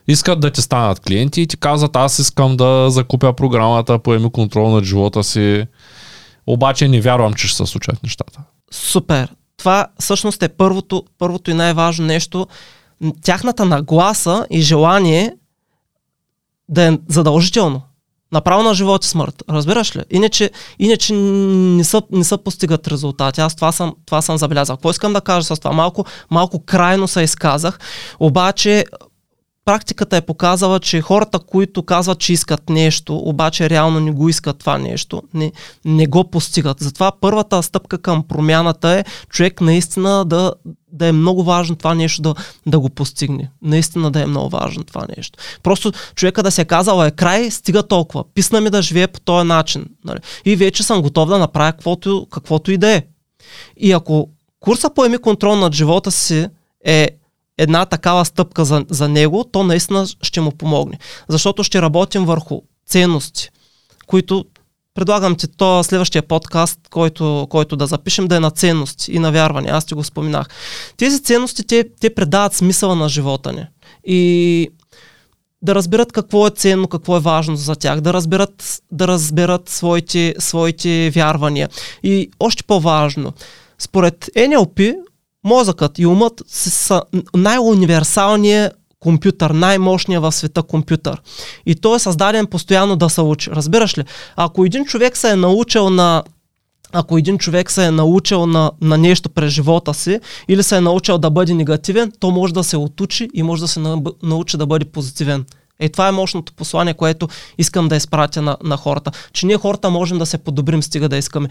[0.07, 4.69] искат да ти станат клиенти и ти казват, аз искам да закупя програмата, поеми контрол
[4.69, 5.65] над живота си,
[6.47, 8.39] обаче не вярвам, че ще се случат нещата.
[8.71, 9.27] Супер.
[9.57, 12.47] Това всъщност е първото, първото и най-важно нещо.
[13.23, 15.35] Тяхната нагласа и желание
[16.69, 17.81] да е задължително.
[18.31, 19.43] Направо на живот и смърт.
[19.49, 20.03] Разбираш ли?
[20.09, 23.41] Иначе, иначе не, са, не са постигат резултати.
[23.41, 24.75] Аз това съм, това съм забелязал.
[24.77, 25.71] Какво искам да кажа с това?
[25.71, 27.79] Малко, малко крайно се изказах.
[28.19, 28.85] Обаче
[29.67, 34.59] практиката е показала, че хората, които казват, че искат нещо, обаче реално не го искат
[34.59, 35.51] това нещо, не,
[35.85, 36.79] не го постигат.
[36.79, 40.53] Затова първата стъпка към промяната е човек наистина да,
[40.91, 43.49] да е много важно това нещо да, да го постигне.
[43.61, 45.39] Наистина да е много важно това нещо.
[45.63, 48.23] Просто човека да се е казал е край, стига толкова.
[48.33, 49.85] Писна ми да живее по този начин.
[50.05, 50.19] Нали?
[50.45, 53.03] И вече съм готов да направя каквото, каквото и да е.
[53.77, 56.47] И ако курса поеми контрол над живота си
[56.85, 57.09] е
[57.57, 60.99] една такава стъпка за, за него, то наистина ще му помогне.
[61.29, 63.49] Защото ще работим върху ценности,
[64.07, 64.45] които
[64.93, 69.31] предлагам ти то следващия подкаст, който, който да запишем, да е на ценности и на
[69.31, 69.69] вярване.
[69.69, 70.47] Аз ти го споменах.
[70.97, 73.65] Тези ценности, те, те предават смисъла на живота ни.
[74.05, 74.69] И
[75.61, 80.35] да разберат какво е ценно, какво е важно за тях, да разберат, да разберат своите,
[80.39, 81.69] своите вярвания.
[82.03, 83.33] И още по-важно,
[83.79, 84.95] според NLP,
[85.47, 87.01] мозъкът и умът са
[87.35, 91.21] най-универсалният компютър, най-мощният в света компютър.
[91.65, 93.51] И той е създаден постоянно да се учи.
[93.51, 94.03] Разбираш ли?
[94.35, 96.23] Ако един човек се е научил на
[96.91, 100.81] ако един човек се е научил на, на нещо през живота си или се е
[100.81, 103.79] научил да бъде негативен, то може да се отучи и може да се
[104.23, 105.45] научи да бъде позитивен.
[105.79, 107.27] Е, това е мощното послание, което
[107.57, 109.11] искам да изпратя на, на хората.
[109.33, 111.49] Че ние хората можем да се подобрим, стига да искаме.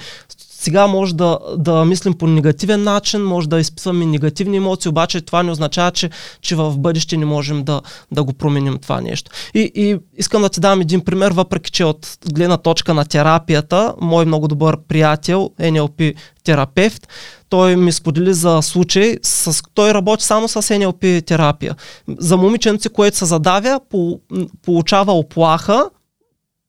[0.58, 5.42] Сега може да, да мислим по негативен начин, може да изписваме негативни емоции, обаче това
[5.42, 7.80] не означава, че, че в бъдеще не можем да,
[8.12, 9.30] да го променим това нещо.
[9.54, 13.94] И, и искам да ти дам един пример, въпреки че от гледна точка на терапията,
[14.00, 17.08] мой много добър приятел, NLP терапевт,
[17.48, 21.74] той ми сподели за случай, с, той работи само с NLP терапия.
[22.18, 24.20] За момиченци, което се задавя, по,
[24.64, 25.84] получава оплаха,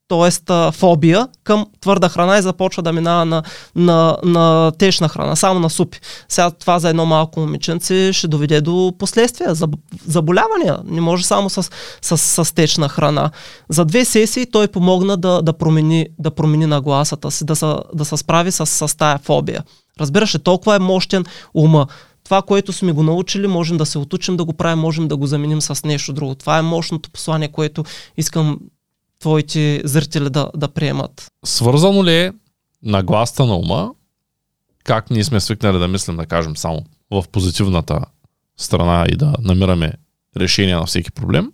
[0.07, 0.71] т.е.
[0.71, 3.43] фобия към твърда храна и започва да минава на,
[3.75, 5.99] на, на течна храна, само на супи.
[6.29, 9.55] Сега това за едно малко момиченце ще доведе до последствия,
[10.05, 10.77] заболявания.
[10.85, 11.69] Не може само с,
[12.01, 13.31] с, с течна храна.
[13.69, 18.05] За две сесии той помогна да, да, промени, да промени нагласата си, да се, да
[18.05, 19.63] се справи с, с тая фобия.
[19.99, 21.87] Разбираш толкова е мощен ума
[22.23, 25.27] това, което сме го научили, можем да се отучим да го правим, можем да го
[25.27, 26.35] заменим с нещо друго.
[26.35, 27.83] Това е мощното послание, което
[28.17, 28.59] искам
[29.20, 31.32] твоите зрители да, да приемат.
[31.45, 32.34] Свързано ли е
[32.84, 33.91] нагласта на ума,
[34.84, 37.99] как ние сме свикнали да мислим, да кажем, само в позитивната
[38.57, 39.93] страна и да намираме
[40.38, 41.51] решение на всеки проблем,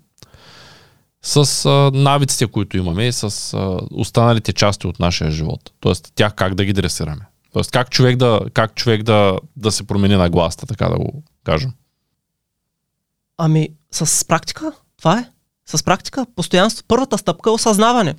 [1.22, 5.72] с а, навиците, които имаме и с а, останалите части от нашия живот.
[5.80, 7.26] Тоест, тях как да ги дресираме.
[7.53, 11.24] Тоест, как човек да, как човек да, да се промени на гласта, така да го
[11.43, 11.74] кажем.
[13.38, 15.30] Ами, с практика, това е.
[15.70, 18.16] С практика, постоянство, първата стъпка е осъзнаване.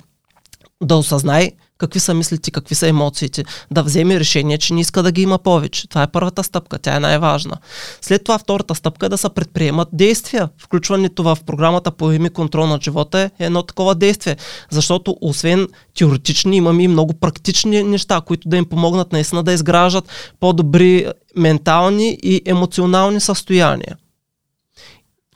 [0.83, 5.11] Да осъзнай какви са мислите, какви са емоциите, да вземе решение, че не иска да
[5.11, 5.87] ги има повече.
[5.87, 7.57] Това е първата стъпка, тя е най-важна.
[8.01, 10.49] След това втората стъпка е да се предприемат действия.
[10.57, 14.35] Включването в програмата по име контрол на живота е едно такова действие,
[14.69, 15.67] защото освен
[15.97, 22.17] теоретични имаме и много практични неща, които да им помогнат наистина да изграждат по-добри ментални
[22.23, 23.97] и емоционални състояния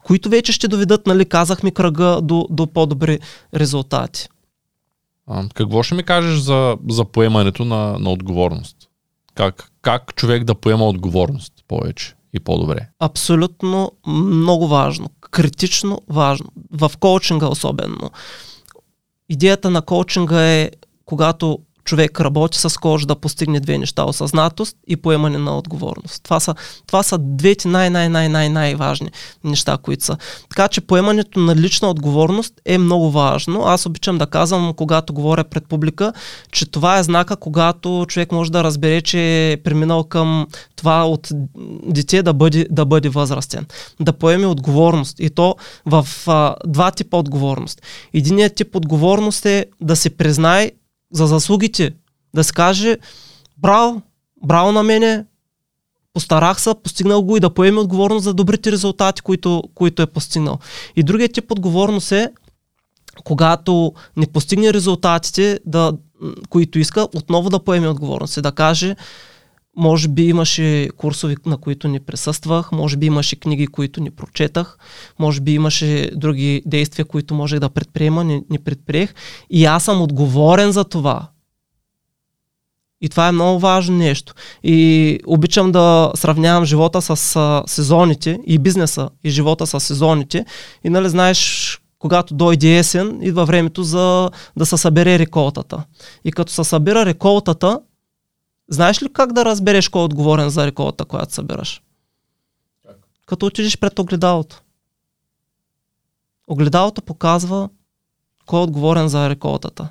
[0.09, 3.19] които вече ще доведат, нали, казахме, кръга до, до по-добри
[3.55, 4.29] резултати.
[5.27, 8.75] А, какво ще ми кажеш за, за поемането на, на отговорност?
[9.35, 12.89] Как, как човек да поема отговорност повече и по-добре?
[12.99, 15.09] Абсолютно много важно.
[15.31, 16.47] Критично важно.
[16.71, 18.11] В коучинга особено.
[19.29, 20.71] Идеята на коучинга е,
[21.05, 26.23] когато човек работи с коуч да постигне две неща осъзнатост и поемане на отговорност.
[26.23, 26.55] Това са,
[26.87, 29.09] това са двете най-най-най-най-най-важни
[29.43, 30.17] неща, които са.
[30.49, 33.61] Така че поемането на лична отговорност е много важно.
[33.65, 36.13] Аз обичам да казвам, когато говоря пред публика,
[36.51, 41.29] че това е знака, когато човек може да разбере, че е преминал към това от
[41.83, 43.65] дете да бъде, да бъде възрастен.
[43.99, 45.19] Да поеме отговорност.
[45.19, 47.81] И то в а, два типа отговорност.
[48.13, 50.71] Единият тип отговорност е да се признае
[51.11, 51.93] за заслугите.
[52.33, 52.97] Да се каже,
[53.57, 54.01] браво,
[54.45, 55.25] браво на мене,
[56.13, 60.59] постарах се, постигнал го и да поеме отговорност за добрите резултати, които, които е постигнал.
[60.95, 62.29] И другият тип отговорност е,
[63.23, 65.93] когато не постигне резултатите, да,
[66.49, 68.95] които иска, отново да поеме отговорност и да каже,
[69.77, 74.77] може би имаше курсови, на които не присъствах, може би имаше книги, които не прочетах,
[75.19, 79.13] може би имаше други действия, които можех да предприема, не, не предприех.
[79.49, 81.27] И аз съм отговорен за това.
[83.01, 84.33] И това е много важно нещо.
[84.63, 90.45] И обичам да сравнявам живота с а, сезоните и бизнеса и живота с сезоните.
[90.83, 95.83] И нали знаеш когато дойде есен, идва времето за да се събере реколтата.
[96.25, 97.79] И като се събира реколтата,
[98.69, 101.81] знаеш ли как да разбереш кой е отговорен за реколта, която събираш?
[103.25, 104.61] Като отидеш пред огледалото.
[106.47, 107.69] Огледалото показва
[108.45, 109.89] кой е отговорен за реколтата.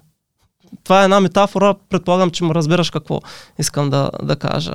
[0.85, 3.21] Това е една метафора, предполагам, че му разбираш какво
[3.59, 4.75] искам да, да кажа.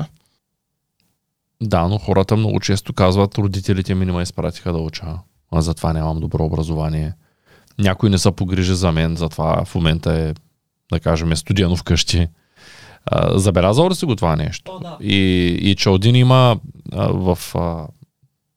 [1.62, 5.06] Да, но хората много често казват, родителите ми не ме изпратиха да уча,
[5.52, 7.14] а затова нямам добро образование.
[7.80, 10.34] Някой не са погрижи за мен, затова в момента е,
[10.92, 12.28] да кажем, е студено вкъщи.
[13.36, 14.72] Забелязал ли си го това нещо?
[14.72, 14.98] О, да.
[15.02, 16.60] И, и че един има
[16.92, 17.56] а, в...
[17.56, 17.88] А,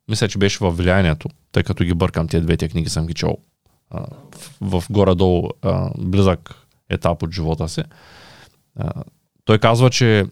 [0.08, 3.36] мисля, че беше в влиянието, тъй като ги бъркам, тези двете книги съм ги чел
[3.90, 4.06] а,
[4.60, 6.54] в, в горе-долу а, близък
[6.90, 7.82] етап от живота си.
[8.76, 8.92] А,
[9.44, 10.26] той казва, че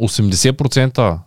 [0.00, 1.18] 80%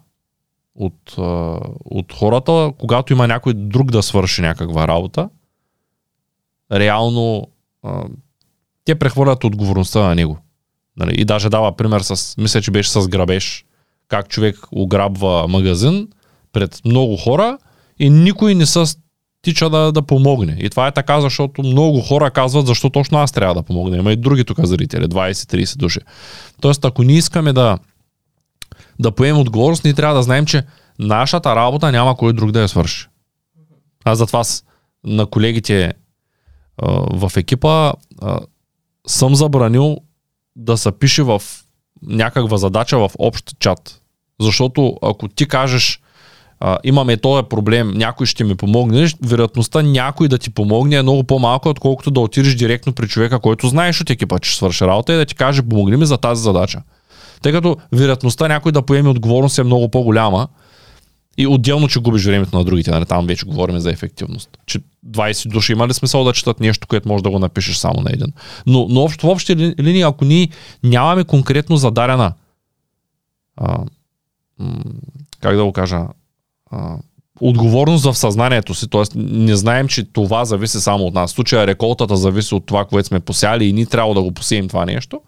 [0.76, 5.30] от, а, от хората, когато има някой друг да свърши някаква работа,
[6.72, 7.48] реално
[7.84, 8.04] а,
[8.86, 10.38] те прехвърлят отговорността на него.
[11.00, 11.22] Нали?
[11.22, 13.66] И даже дава пример с, мисля, че беше с грабеж,
[14.08, 16.08] как човек ограбва магазин
[16.54, 17.58] пред много хора
[18.00, 18.84] и никой не се
[19.42, 20.58] тича да, да помогне.
[20.60, 23.98] И това е така, защото много хора казват, защо точно аз трябва да помогна.
[23.98, 26.00] Има и други тук зрители, 20-30 души.
[26.62, 27.78] Тоест, ако ние искаме да,
[29.00, 30.64] да поемем отговорност, ние трябва да знаем, че
[31.00, 33.08] нашата работа няма кой друг да я свърши.
[34.06, 34.64] Аз затова с,
[35.04, 35.94] на колегите
[37.12, 37.94] в екипа
[39.08, 39.98] съм забранил
[40.60, 41.42] да се пише в
[42.02, 44.02] някаква задача в общ чат.
[44.42, 46.02] Защото ако ти кажеш
[46.60, 51.24] а, имаме този проблем, някой ще ми помогне, вероятността някой да ти помогне е много
[51.24, 55.18] по-малка, отколкото да отидеш директно при човека, който знаеш от екипа, че свърши работа и
[55.18, 56.82] да ти каже помогни ми за тази задача.
[57.42, 60.48] Тъй като вероятността някой да поеме отговорност е много по-голяма
[61.40, 63.06] и отделно, че губиш времето на другите, нали?
[63.06, 64.50] там вече говорим за ефективност.
[64.66, 68.02] Че 20 души има ли смисъл да четат нещо, което може да го напишеш само
[68.02, 68.34] на един.
[68.66, 70.50] Но, но в общи линии, ако ние
[70.84, 72.34] нямаме конкретно зададена
[73.58, 73.78] а,
[75.42, 76.02] как да го кажа,
[76.72, 76.98] а,
[77.42, 79.04] отговорност в съзнанието си, т.е.
[79.16, 81.32] не знаем, че това зависи само от нас.
[81.32, 84.68] В случая реколтата зависи от това, което сме посяли и ние трябва да го посеем
[84.68, 85.22] това нещо.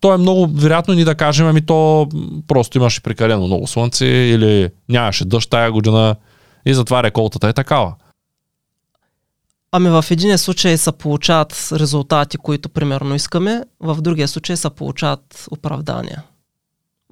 [0.00, 2.08] То е много вероятно ни да кажем, ами то
[2.48, 6.16] просто имаше прекалено много слънце или нямаше дъжд тая година
[6.66, 7.94] и затова реколтата е такава.
[9.72, 15.46] Ами в един случай се получават резултати, които примерно искаме, в другия случай се получават
[15.50, 16.22] оправдания.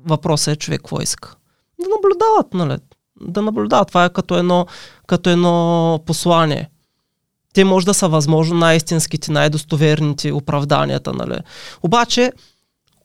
[0.07, 1.34] Въпросът е човек какво иска.
[1.80, 2.78] Да наблюдават, нали?
[3.20, 3.89] да наблюдават.
[3.89, 4.66] Това е като едно,
[5.07, 6.70] като едно послание.
[7.55, 11.12] Те може да са възможно най-истинските, най-достоверните оправданията.
[11.12, 11.39] Нали?
[11.82, 12.32] Обаче,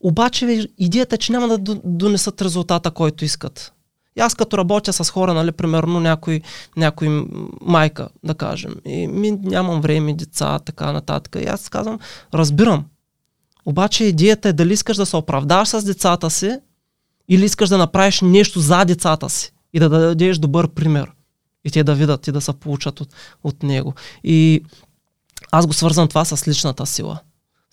[0.04, 3.74] обаче идеята е, че няма да донесат резултата, който искат.
[4.18, 6.42] И аз като работя с хора, нали, примерно някой,
[6.78, 7.26] някой
[7.62, 11.38] майка, да кажем, и ми нямам време, деца, така нататък.
[11.42, 12.00] И аз казвам,
[12.34, 12.86] разбирам.
[13.66, 16.58] Обаче идеята е дали искаш да се оправдаш с децата си,
[17.30, 21.12] или искаш да направиш нещо за децата си и да дадеш добър пример.
[21.66, 23.94] И те да видят и да се получат от, от него.
[24.24, 24.64] И
[25.52, 27.20] аз го свързвам това с личната сила.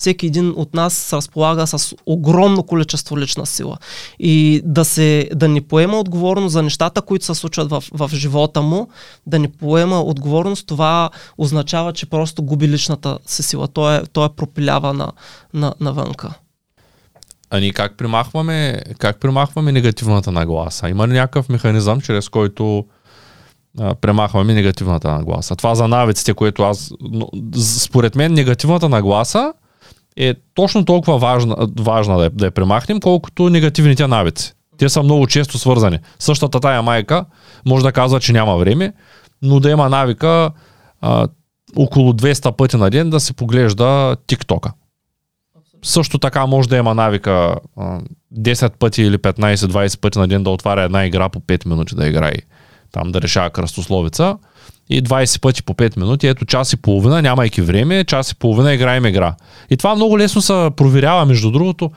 [0.00, 3.78] Всеки един от нас разполага с огромно количество лична сила.
[4.18, 8.62] И да, се, да ни поема отговорност за нещата, които се случват в, в живота
[8.62, 8.88] му,
[9.26, 13.68] да ни поема отговорност, това означава, че просто губи личната си сила.
[13.68, 15.12] Той е, той е пропилява на,
[15.54, 16.34] на, навънка.
[17.50, 20.88] А ние как примахваме, как примахваме негативната нагласа?
[20.88, 22.84] Има ли някакъв механизъм, чрез който
[24.00, 25.56] премахваме негативната нагласа?
[25.56, 26.92] Това за навиците, което аз...
[27.78, 29.52] Според мен негативната нагласа
[30.16, 34.52] е точно толкова важна, важна да, я, да я премахнем, колкото негативните навици.
[34.78, 35.98] Те са много често свързани.
[36.18, 37.24] Същата тая майка
[37.66, 38.92] може да казва, че няма време,
[39.42, 40.50] но да има навика
[41.00, 41.28] а,
[41.76, 44.72] около 200 пъти на ден да се поглежда тиктока
[45.82, 47.54] също така може да има навика
[48.34, 52.08] 10 пъти или 15-20 пъти на ден да отваря една игра по 5 минути да
[52.08, 52.36] играе.
[52.92, 54.36] Там да решава кръстословица.
[54.90, 58.74] И 20 пъти по 5 минути, ето час и половина, нямайки време, час и половина
[58.74, 59.34] играем игра.
[59.70, 61.90] И това много лесно се проверява, между другото.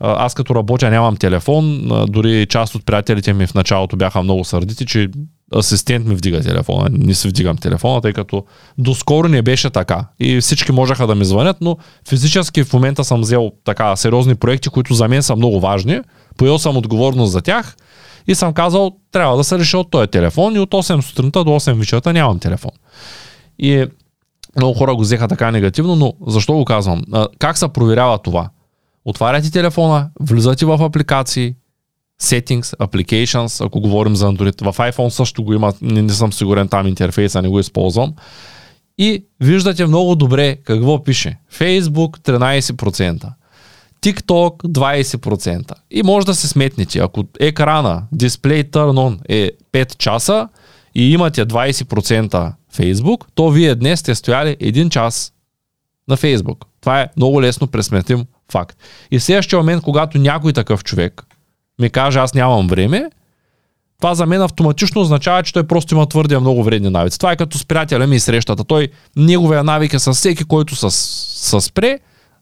[0.00, 4.86] Аз като работя нямам телефон, дори част от приятелите ми в началото бяха много сърдити,
[4.86, 5.08] че
[5.56, 8.44] асистент ми вдига телефона, не си вдигам телефона, тъй като
[8.78, 10.04] доскоро не беше така.
[10.20, 11.76] И всички можеха да ми звънят, но
[12.08, 16.00] физически в момента съм взел така сериозни проекти, които за мен са много важни.
[16.36, 17.76] Поел съм отговорност за тях
[18.30, 21.50] и съм казал, трябва да се реши от този телефон и от 8 сутринта до
[21.50, 22.70] 8 вечерта нямам телефон.
[23.58, 23.86] И
[24.56, 27.02] много хора го взеха така негативно, но защо го казвам?
[27.38, 28.50] Как се проверява това?
[29.04, 31.54] Отваряте телефона, влизате в апликации,
[32.22, 34.72] settings, applications, ако говорим за Android.
[34.72, 38.14] В iPhone също го има, не, не съм сигурен там интерфейса, не го използвам.
[38.98, 41.38] И виждате много добре какво пише.
[41.58, 43.32] Facebook 13%.
[44.02, 45.72] TikTok 20%.
[45.90, 50.48] И може да се сметнете, ако екрана Display Turn On е 5 часа
[50.94, 55.32] и имате 20% Facebook, то вие днес сте стояли 1 час
[56.08, 56.64] на Facebook.
[56.80, 58.78] Това е много лесно пресметим факт.
[59.10, 61.22] И в следващия момент, когато някой такъв човек
[61.80, 63.10] ми каже аз нямам време,
[64.00, 67.18] това за мен автоматично означава, че той просто има твърде много вредни навици.
[67.18, 68.64] Това е като с приятеля ми и срещата.
[68.64, 71.98] Той, неговия навик е с всеки, който с, с спре,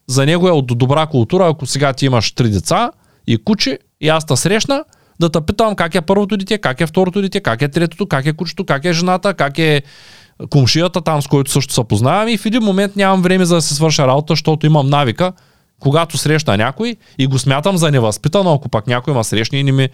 [0.08, 2.90] за него е от добра култура, ако сега ти имаш три деца
[3.26, 4.84] и куче и аз та срещна,
[5.20, 8.26] да те питам как е първото дете, как е второто дете, как е третото, как
[8.26, 9.82] е кучето, как е жената, как е
[10.50, 13.62] комшията там, с който също се познавам и в един момент нямам време за да
[13.62, 15.32] се свърша работа, защото имам навика,
[15.80, 19.72] когато срещна някой и го смятам за невъзпитано, ако пак някой ма срещне и не
[19.72, 19.88] ми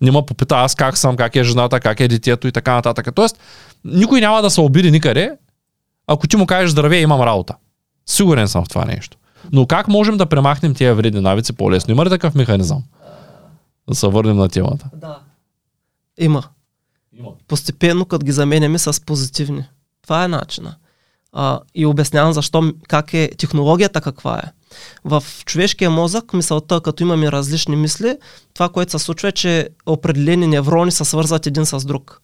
[0.00, 3.08] не ме попита аз как съм, как е жената, как е детето и така нататък.
[3.14, 3.38] Тоест,
[3.84, 5.32] никой няма да се обиди никъде,
[6.06, 7.54] ако ти му кажеш здраве, имам работа.
[8.06, 9.16] Сигурен съм в това нещо.
[9.52, 11.92] Но как можем да премахнем тези вредни навици по-лесно?
[11.92, 12.82] Има ли такъв механизъм?
[13.88, 14.90] Да се върнем на темата.
[14.94, 15.18] Да.
[16.18, 16.42] Има.
[17.18, 17.28] Има.
[17.48, 19.64] Постепенно, като ги заменяме с позитивни.
[20.02, 20.76] Това е начина.
[21.32, 24.42] А, и обяснявам защо, как е технологията каква е.
[25.04, 28.16] В човешкия мозък мисълта, като имаме различни мисли,
[28.54, 32.22] това, което се случва е, че определени неврони се свързват един с друг.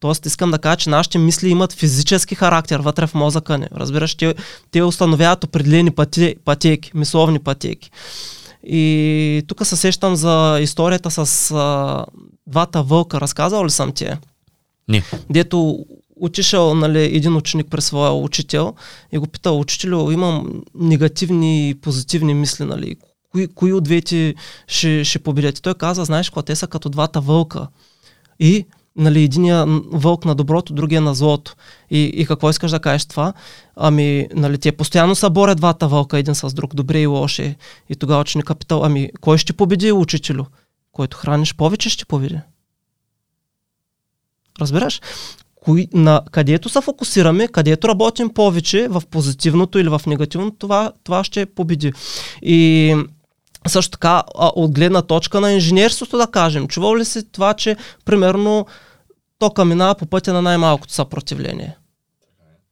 [0.00, 3.66] Тоест искам да кажа, че нашите мисли имат физически характер вътре в мозъка ни.
[3.76, 4.34] Разбираш, те,
[4.70, 7.90] те установяват определени пъте, пътеки, мисловни пътеки.
[8.62, 12.04] И тук се сещам за историята с а,
[12.46, 13.20] двата вълка.
[13.20, 14.06] Разказал ли съм ти?
[14.88, 15.02] Не.
[15.30, 15.86] Дето
[16.20, 18.74] отишъл нали, един ученик при своя учител
[19.12, 22.96] и го питал, учителю, имам негативни и позитивни мисли, нали,
[23.30, 24.34] кои, кои от двете
[24.66, 25.58] ще, ще победят?
[25.58, 27.66] И той каза, знаеш какво, те са като двата вълка.
[28.40, 28.66] И
[28.98, 31.54] нали, единия вълк на доброто, другия на злото.
[31.90, 33.32] И, и какво искаш да кажеш това?
[33.76, 37.56] Ами, нали, те постоянно са борят двата вълка един с друг, добре и лоши.
[37.88, 40.44] И тогава ученика питал, ами, кой ще победи учителю?
[40.92, 42.38] Който храниш повече ще победи.
[44.60, 45.00] Разбираш?
[45.68, 51.24] кои, на където се фокусираме, където работим повече в позитивното или в негативното, това, това
[51.24, 51.92] ще победи.
[52.42, 52.94] И
[53.66, 58.66] също така, от гледна точка на инженерството, да кажем, чувал ли си това, че примерно
[59.38, 61.76] тока минава по пътя на най-малкото съпротивление?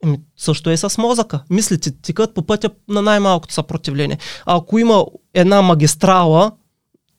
[0.03, 1.43] Еми, също е с мозъка.
[1.49, 4.17] Мислите, тикат по пътя на най-малкото съпротивление.
[4.45, 6.51] А ако има една магистрала,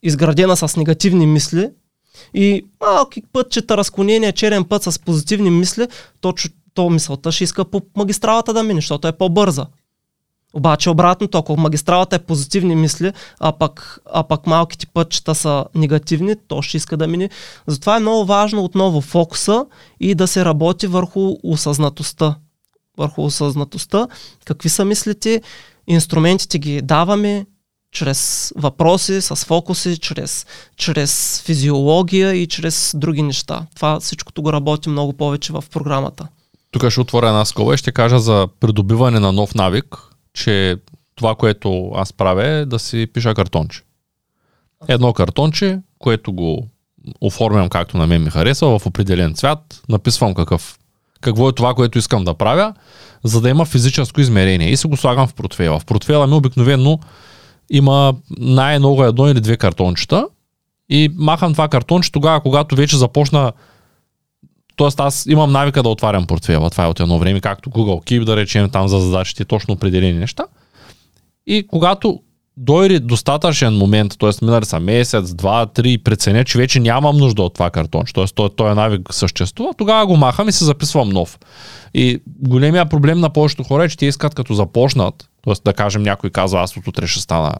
[0.03, 1.71] изградена с негативни мисли,
[2.35, 5.89] и малки пътчета, разклонения, черен път с позитивни мисли,
[6.21, 6.35] то,
[6.75, 9.67] то мисълта ще иска по магистралата да мине, защото е по-бърза.
[10.55, 16.35] Обаче обратното, ако магистралата е позитивни мисли, а пък, а пък малките пътчета са негативни,
[16.49, 17.31] то ще иска да мине.
[17.67, 19.67] Затова е много важно отново фокуса
[20.01, 22.35] и да се работи върху осъзнатостта.
[22.99, 24.09] Върху осъзнатостта,
[24.45, 25.43] какви са мислите,
[25.87, 27.47] инструментите ги даваме,
[27.93, 30.47] чрез въпроси, с фокуси, чрез,
[30.77, 33.67] чрез физиология и чрез други неща.
[33.77, 36.29] Това всичкото го работи много повече в програмата.
[36.71, 39.97] Тук ще отворя една скоба и ще кажа за придобиване на нов навик,
[40.39, 40.77] че
[41.15, 43.83] това, което аз правя е да си пиша картонче.
[44.89, 46.67] Едно картонче, което го
[47.21, 50.79] оформям както на мен ми харесва, в определен цвят, написвам какъв,
[51.21, 52.75] какво е това, което искам да правя,
[53.25, 55.81] за да има физическо измерение и се го слагам в портфела.
[55.81, 56.99] В портфела ми обикновено
[57.71, 60.29] има най-много едно или две картончета
[60.89, 63.53] и махам това картонче тогава, когато вече започна
[64.79, 68.25] Тоест аз имам навика да отварям портфела, това е от едно време, както Google Keep,
[68.25, 70.45] да речем там за задачите, точно определени неща.
[71.47, 72.21] И когато
[72.57, 74.45] дойде достатъчен момент, т.е.
[74.45, 78.27] минали са месец, два, три, преценя, че вече нямам нужда от това картонче, т.е.
[78.27, 81.39] този, този навик съществува, тогава го махам и се записвам нов.
[81.95, 85.15] И големия проблем на повечето хора е, че те искат като започнат,
[85.45, 85.55] т.е.
[85.65, 87.53] да кажем някой казва, аз от утре ще стана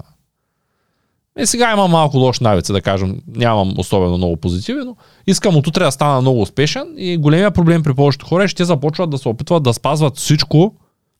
[1.39, 5.67] е, сега имам малко лош навица, да кажем, нямам особено много позитиви, но искам от
[5.67, 9.11] утре да стана много успешен и големия проблем при повечето хора е, че те започват
[9.11, 10.75] да се опитват да спазват всичко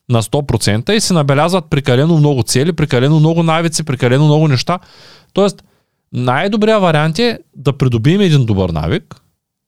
[0.09, 4.79] на 100% и се набелязват прекалено много цели, прекалено много навици, прекалено много неща.
[5.33, 5.63] Тоест,
[6.13, 9.15] най-добрият вариант е да придобием един добър навик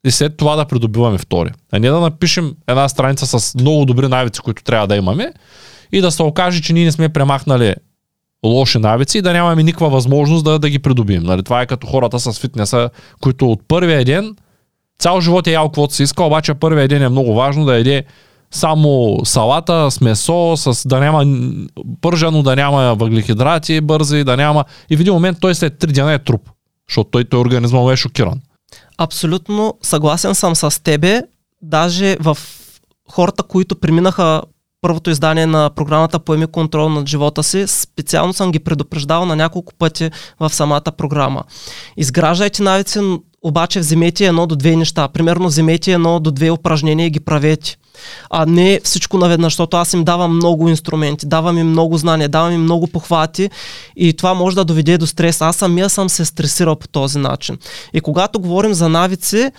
[0.05, 1.49] и след това да придобиваме втори.
[1.71, 5.33] А не да напишем една страница с много добри навици, които трябва да имаме
[5.91, 7.75] и да се окаже, че ние не сме премахнали
[8.45, 11.23] лоши навици и да нямаме никаква възможност да, да ги придобием.
[11.23, 11.43] Нали?
[11.43, 12.89] Това е като хората с фитнеса,
[13.21, 14.35] които от първия ден
[14.99, 18.03] цял живот е ял каквото си иска, обаче първия ден е много важно да яде
[18.51, 21.25] само салата с месо, с да няма
[22.01, 24.65] пържено, да няма въглехидрати бързи, да няма...
[24.89, 26.49] И в един момент той след 3 дена е труп,
[26.89, 28.41] защото той, той организма му е шокиран.
[28.97, 31.21] Абсолютно съгласен съм с тебе.
[31.61, 32.37] Даже в
[33.09, 34.41] хората, които преминаха
[34.81, 39.73] първото издание на програмата Поеми контрол над живота си, специално съм ги предупреждал на няколко
[39.73, 41.43] пъти в самата програма.
[41.97, 42.99] Изграждайте навици,
[43.41, 45.07] обаче вземете едно до две неща.
[45.07, 47.77] Примерно вземете едно до две упражнения и ги правете.
[48.29, 52.53] А не всичко наведнъж, защото аз им давам много инструменти, давам им много знания, давам
[52.53, 53.49] им много похвати
[53.95, 55.41] и това може да доведе до стрес.
[55.41, 57.57] Аз самия съм се стресирал по този начин.
[57.93, 59.51] И когато говорим за навици,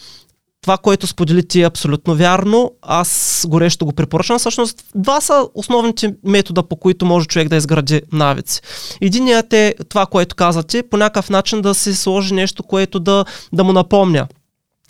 [0.63, 2.73] това, което сподели ти е абсолютно вярно.
[2.83, 4.39] Аз горещо го препоръчвам.
[4.39, 8.61] Всъщност, два са основните метода, по които може човек да изгради навици.
[9.01, 13.65] Единият е това, което казате, по някакъв начин да се сложи нещо, което да, да
[13.65, 14.27] му напомня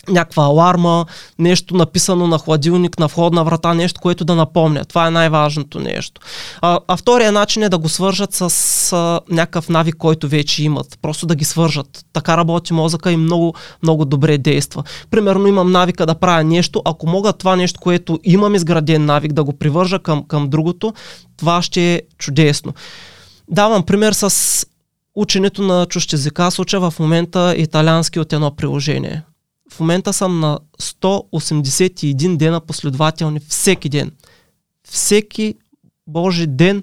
[0.09, 1.07] някаква аларма,
[1.38, 4.84] нещо написано на хладилник, на входна врата, нещо, което да напомня.
[4.84, 6.20] Това е най-важното нещо.
[6.61, 10.98] А, а втория начин е да го свържат с а, някакъв навик, който вече имат.
[11.03, 12.05] Просто да ги свържат.
[12.12, 14.82] Така работи мозъка и много, много добре действа.
[15.11, 19.44] Примерно имам навика да правя нещо, ако мога това нещо, което имам изграден навик, да
[19.44, 20.94] го привържа към, към другото,
[21.36, 22.74] това ще е чудесно.
[23.48, 24.66] Давам пример с
[25.14, 26.44] ученето на чужд езика.
[26.44, 29.22] Аз уча в момента италиански от едно приложение
[29.73, 34.11] в момента съм на 181 дена последователни всеки ден.
[34.89, 35.55] Всеки
[36.07, 36.83] Божи ден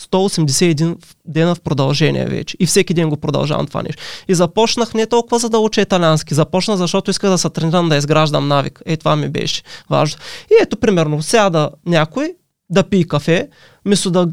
[0.00, 2.56] 181 дена в продължение вече.
[2.60, 4.02] И всеки ден го продължавам това нещо.
[4.28, 6.34] И започнах не толкова за да уча италиански.
[6.34, 8.82] Започнах, защото исках да се тренирам да изграждам навик.
[8.86, 10.20] Е, това ми беше важно.
[10.50, 12.34] И ето, примерно, сяда някой
[12.70, 13.48] да пие кафе,
[13.84, 14.28] мисля да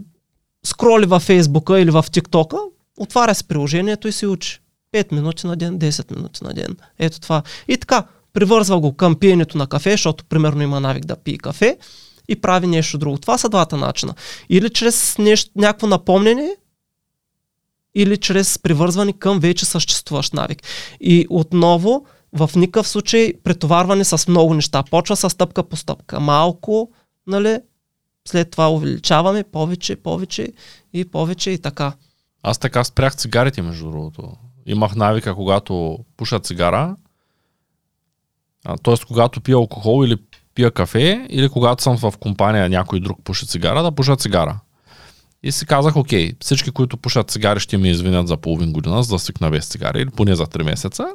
[0.66, 2.57] скроли във Фейсбука или в ТикТока,
[2.97, 4.59] отваря си приложението и си учи.
[4.95, 6.77] 5 минути на ден, 10 минути на ден.
[6.99, 7.43] Ето това.
[7.67, 11.77] И така, привързва го към пиенето на кафе, защото примерно има навик да пие кафе
[12.27, 13.17] и прави нещо друго.
[13.17, 14.13] Това са двата начина.
[14.49, 16.55] Или чрез нещо, някакво напомнене,
[17.95, 20.63] или чрез привързване към вече съществуващ навик.
[20.99, 24.83] И отново, в никакъв случай претоварване с много неща.
[24.83, 26.19] Почва с стъпка по стъпка.
[26.19, 26.91] Малко,
[27.27, 27.59] нали,
[28.27, 30.53] след това увеличаваме повече, повече
[30.93, 31.93] и повече и така.
[32.43, 34.31] Аз така спрях цигарите, между другото
[34.66, 36.95] имах навика, когато пуша цигара,
[38.84, 38.95] т.е.
[39.07, 40.18] когато пия алкохол или
[40.55, 44.59] пия кафе, или когато съм в компания някой друг пуши цигара, да пуша цигара.
[45.43, 49.16] И си казах, окей, всички, които пушат цигари, ще ми извинят за половин година, за
[49.16, 51.07] да свикна без цигари, или поне за 3 месеца.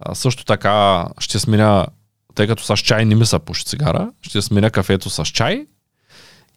[0.00, 1.86] А, също така ще сменя,
[2.34, 5.66] тъй като с чай не ми са пуши цигара, ще сменя кафето с чай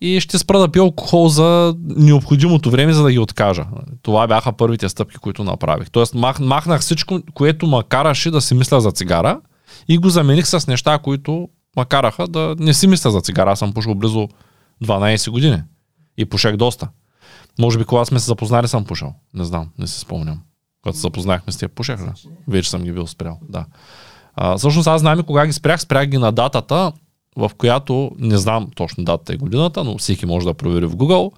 [0.01, 3.65] и ще спра да пия алкохол за необходимото време, за да ги откажа.
[4.01, 5.89] Това бяха първите стъпки, които направих.
[5.89, 9.41] Тоест мах, махнах всичко, което ма караше да си мисля за цигара
[9.87, 13.51] и го замених с неща, които ма караха да не си мисля за цигара.
[13.51, 14.27] Аз съм пушил близо
[14.83, 15.61] 12 години
[16.17, 16.87] и пушех доста.
[17.59, 19.13] Може би когато сме се запознали съм пушал.
[19.33, 20.41] Не знам, не си спомням.
[20.83, 22.13] Когато се запознахме с тия пушех, да?
[22.47, 23.65] Вече съм ги бил спрял, да.
[24.35, 26.91] А, всъщност аз знам и кога ги спрях, спрях ги на датата,
[27.36, 31.31] в която, не знам точно датата и годината, но всеки може да провери в Google,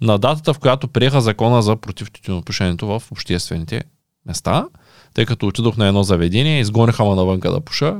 [0.00, 3.82] на датата, в която приеха закона за против тютюнопушенето в обществените
[4.26, 4.66] места,
[5.14, 7.96] тъй като отидох на едно заведение, изгониха ме навънка да пуша.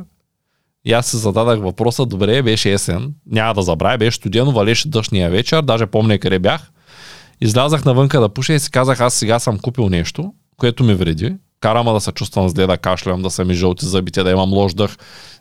[0.84, 5.30] И аз се зададах въпроса, добре, беше есен, няма да забравя, беше студено, валеше дъжния
[5.30, 6.70] вечер, даже помня къде бях.
[7.40, 11.34] Излязах навънка да пуша и си казах, аз сега съм купил нещо, което ми вреди,
[11.62, 14.74] карама да се чувствам зле, да кашлям, да са ми жълти зъбите, да имам лош
[14.74, 14.96] дъх.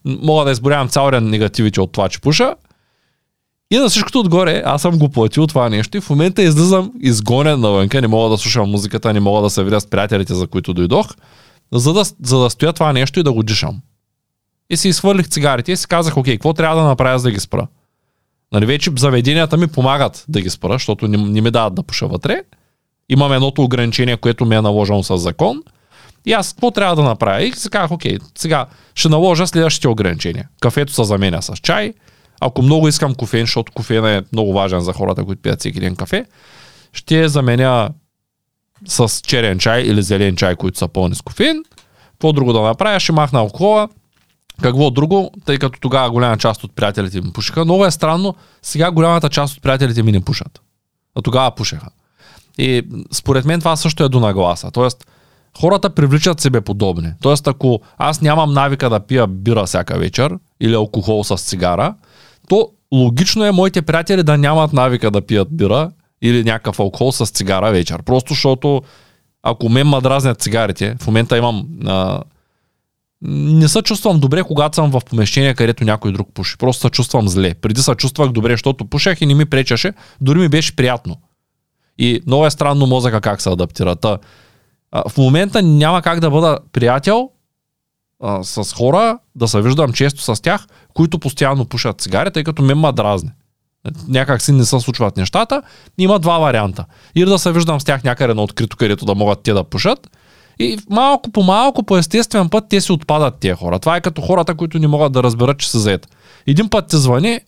[0.05, 2.55] Мога да изборявам цял ред негативите от това, че пуша.
[3.71, 7.59] И на всичкото отгоре, аз съм го платил това нещо и в момента излизам изгонен
[7.59, 10.73] навънка, не мога да слушам музиката, не мога да се видя с приятелите, за които
[10.73, 11.07] дойдох,
[11.73, 13.81] за да, за да стоя това нещо и да го дишам.
[14.69, 17.39] И си изхвърлих цигарите и си казах, окей, какво трябва да направя за да ги
[17.39, 17.67] спра?
[18.51, 22.07] Нали, вече заведенията ми помагат да ги спра, защото не, не ми дават да пуша
[22.07, 22.41] вътре.
[23.09, 25.63] Имам едното ограничение, което ми е наложено с закон–
[26.25, 27.43] и аз какво трябва да направя?
[27.43, 28.65] И си казах, окей, сега
[28.95, 30.49] ще наложа следващите ограничения.
[30.61, 31.93] Кафето се заменя с чай.
[32.41, 35.95] Ако много искам кофеин, защото кофеин е много важен за хората, които пият всеки ден
[35.95, 36.25] кафе,
[36.93, 37.89] ще заменя
[38.87, 41.63] с черен чай или зелен чай, които са пълни с кофеин.
[42.11, 42.99] Какво друго да направя?
[42.99, 43.89] Ще махна алкохола.
[44.61, 45.31] Какво друго?
[45.45, 47.65] Тъй като тогава голяма част от приятелите ми пушиха.
[47.65, 50.61] Много е странно, сега голямата част от приятелите ми не пушат.
[51.15, 51.89] А тогава пушеха.
[52.57, 54.71] И според мен това също е до нагласа.
[54.71, 55.07] Тоест,
[55.59, 57.13] хората привличат себе подобни.
[57.21, 61.95] Тоест, ако аз нямам навика да пия бира всяка вечер или алкохол с цигара,
[62.49, 65.91] то логично е моите приятели да нямат навика да пият бира
[66.21, 68.01] или някакъв алкохол с цигара вечер.
[68.01, 68.81] Просто защото
[69.43, 72.21] ако мен ма дразнят цигарите, в момента имам а,
[73.21, 76.57] не се чувствам добре, когато съм в помещение, където някой друг пуши.
[76.57, 77.53] Просто се чувствам зле.
[77.53, 81.17] Преди се чувствах добре, защото пушех и не ми пречеше, дори ми беше приятно.
[81.97, 83.95] И много е странно мозъка как се адаптира.
[83.95, 84.17] Та,
[84.91, 87.29] а, в момента няма как да бъда приятел
[88.23, 92.61] а, с хора, да се виждам често с тях, които постоянно пушат цигари, тъй като
[92.61, 93.29] ме ма дразни.
[94.07, 95.61] някак си не се случват нещата,
[95.97, 96.85] има два варианта.
[97.15, 100.09] Или да се виждам с тях някъде на открито, където да могат те да пушат,
[100.59, 103.79] и малко по малко, по естествен път, те си отпадат тия хора.
[103.79, 106.07] Това е като хората, които не могат да разберат, че са заед.
[106.47, 107.39] Един път ти звъни,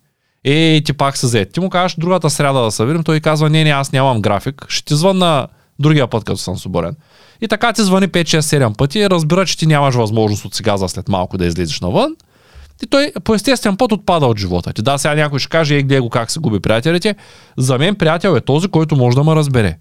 [0.44, 1.54] е, ти пак са заед.
[1.54, 4.66] Ти му кажеш другата сряда да се видим, той казва, не, не, аз нямам график,
[4.70, 5.48] ще ти звънна
[5.80, 6.95] другия път, като съм свободен.
[7.41, 11.09] И така ти звъни 5-6-7 пъти разбира, че ти нямаш възможност от сега за след
[11.09, 12.15] малко да излезеш навън.
[12.84, 14.82] И той по естествен път отпада от живота ти.
[14.82, 17.15] Да, сега някой ще каже, ей, гледай го как се губи приятелите.
[17.57, 19.78] За мен приятел е този, който може да ме разбере.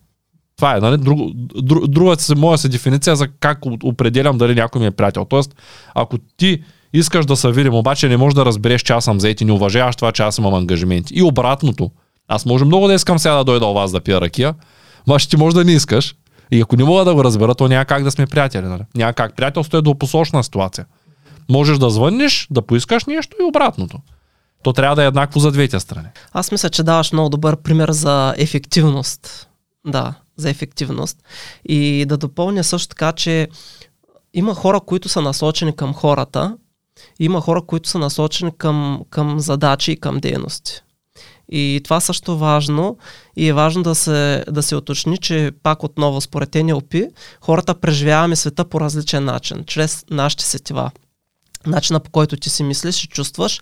[0.57, 0.97] Това е, нали?
[0.97, 1.19] Друг,
[1.63, 5.25] друг, другата си, моя си дефиниция за как определям дали някой ми е приятел.
[5.25, 5.55] Тоест,
[5.95, 6.63] ако ти
[6.93, 9.53] искаш да се видим, обаче не можеш да разбереш, че аз съм заед и не
[9.53, 11.15] уважаваш това, че аз имам ангажименти.
[11.15, 11.91] И обратното.
[12.29, 14.55] Аз може много да искам сега да дойда у вас да пия ракия,
[15.07, 16.15] обаче ти може да не искаш.
[16.51, 18.67] И ако не мога да го разбера, то няма как да сме приятели.
[18.67, 18.83] Нали?
[18.95, 19.37] Няма как.
[19.37, 20.87] Приятелство е двупосочна ситуация.
[21.51, 23.99] Можеш да звъннеш, да поискаш нещо и обратното.
[24.63, 26.09] То трябва да е еднакво за двете страни.
[26.33, 29.49] Аз мисля, че даваш много добър пример за ефективност.
[29.87, 31.19] Да, за ефективност.
[31.65, 33.49] И да допълня също така, че
[34.35, 36.57] има хора, които са насочени към хората,
[37.21, 40.83] има хора, които са насочени към, към задачи и към дейности.
[41.55, 42.97] И това също важно
[43.37, 46.95] и е важно да се, да се уточни, че пак отново според НЛП,
[47.41, 50.91] хората преживяваме света по различен начин, чрез нашите сетива.
[51.67, 53.61] Начина по който ти си мислиш и чувстваш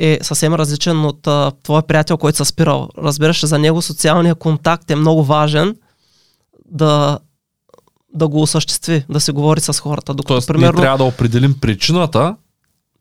[0.00, 2.88] е съвсем различен от а, твоя приятел, който се спирал.
[2.98, 5.76] Разбираш, за него социалния контакт е много важен
[6.70, 7.18] да,
[8.14, 10.14] да го осъществи, да се говори с хората.
[10.14, 12.36] Докато, Тоест, примерно, ние трябва да определим причината,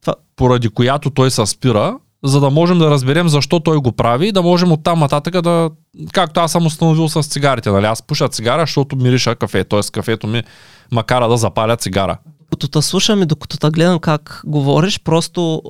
[0.01, 0.15] това...
[0.35, 4.31] поради която той се спира, за да можем да разберем защо той го прави и
[4.31, 5.69] да можем оттам нататък да,
[6.13, 7.85] както аз съм установил с цигарите, нали?
[7.85, 9.79] Аз пуша цигара, защото мириша кафе, т.е.
[9.91, 10.43] кафето ми
[10.91, 12.17] макара да запаля цигара.
[12.51, 15.61] Докато те слушам и докато те гледам как говориш, просто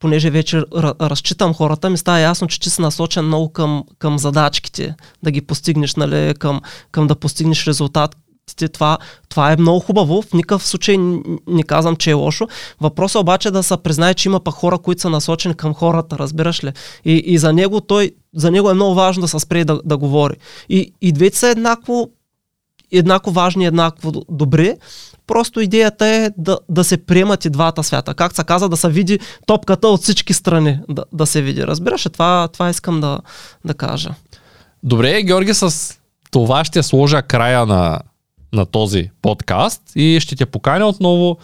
[0.00, 0.62] понеже вече
[1.00, 5.40] разчитам хората, ми става ясно, че ти си насочен много към, към задачките, да ги
[5.40, 6.60] постигнеш, нали, към,
[6.90, 8.16] към да постигнеш резултат,
[8.54, 10.22] това, това е много хубаво.
[10.22, 10.96] В никакъв случай
[11.46, 12.48] не казвам, че е лошо.
[12.80, 16.18] Въпросът обаче е да се признае, че има пък хора, които са насочени към хората,
[16.18, 16.72] разбираш ли?
[17.04, 19.96] И, и за него той, за него е много важно да се спре да, да
[19.96, 20.34] говори.
[20.68, 22.08] И, и двете са еднакво,
[22.92, 24.74] еднакво важни, еднакво добри.
[25.26, 28.14] Просто идеята е да, да се приемат и двата свята.
[28.14, 30.78] Как се каза, да се види топката от всички страни.
[30.88, 31.66] Да, да се види.
[31.66, 32.02] Разбираш?
[32.12, 33.18] Това, това искам да,
[33.64, 34.10] да кажа.
[34.82, 35.94] Добре, Георги, с
[36.30, 38.00] това ще сложа края на
[38.52, 41.38] на този подкаст и ще те поканя отново,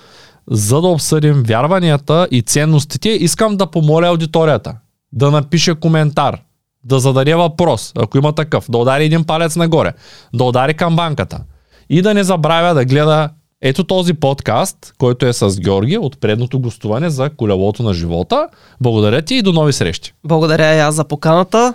[0.50, 3.08] за да обсъдим вярванията и ценностите.
[3.08, 4.76] Искам да помоля аудиторията
[5.12, 6.40] да напише коментар,
[6.84, 9.92] да зададе въпрос, ако има такъв, да удари един палец нагоре,
[10.34, 11.40] да удари камбанката
[11.90, 13.30] и да не забравя да гледа
[13.62, 18.48] ето този подкаст, който е с Георги от предното гостуване за колелото на живота.
[18.80, 20.14] Благодаря ти и до нови срещи.
[20.24, 21.74] Благодаря и аз за поканата.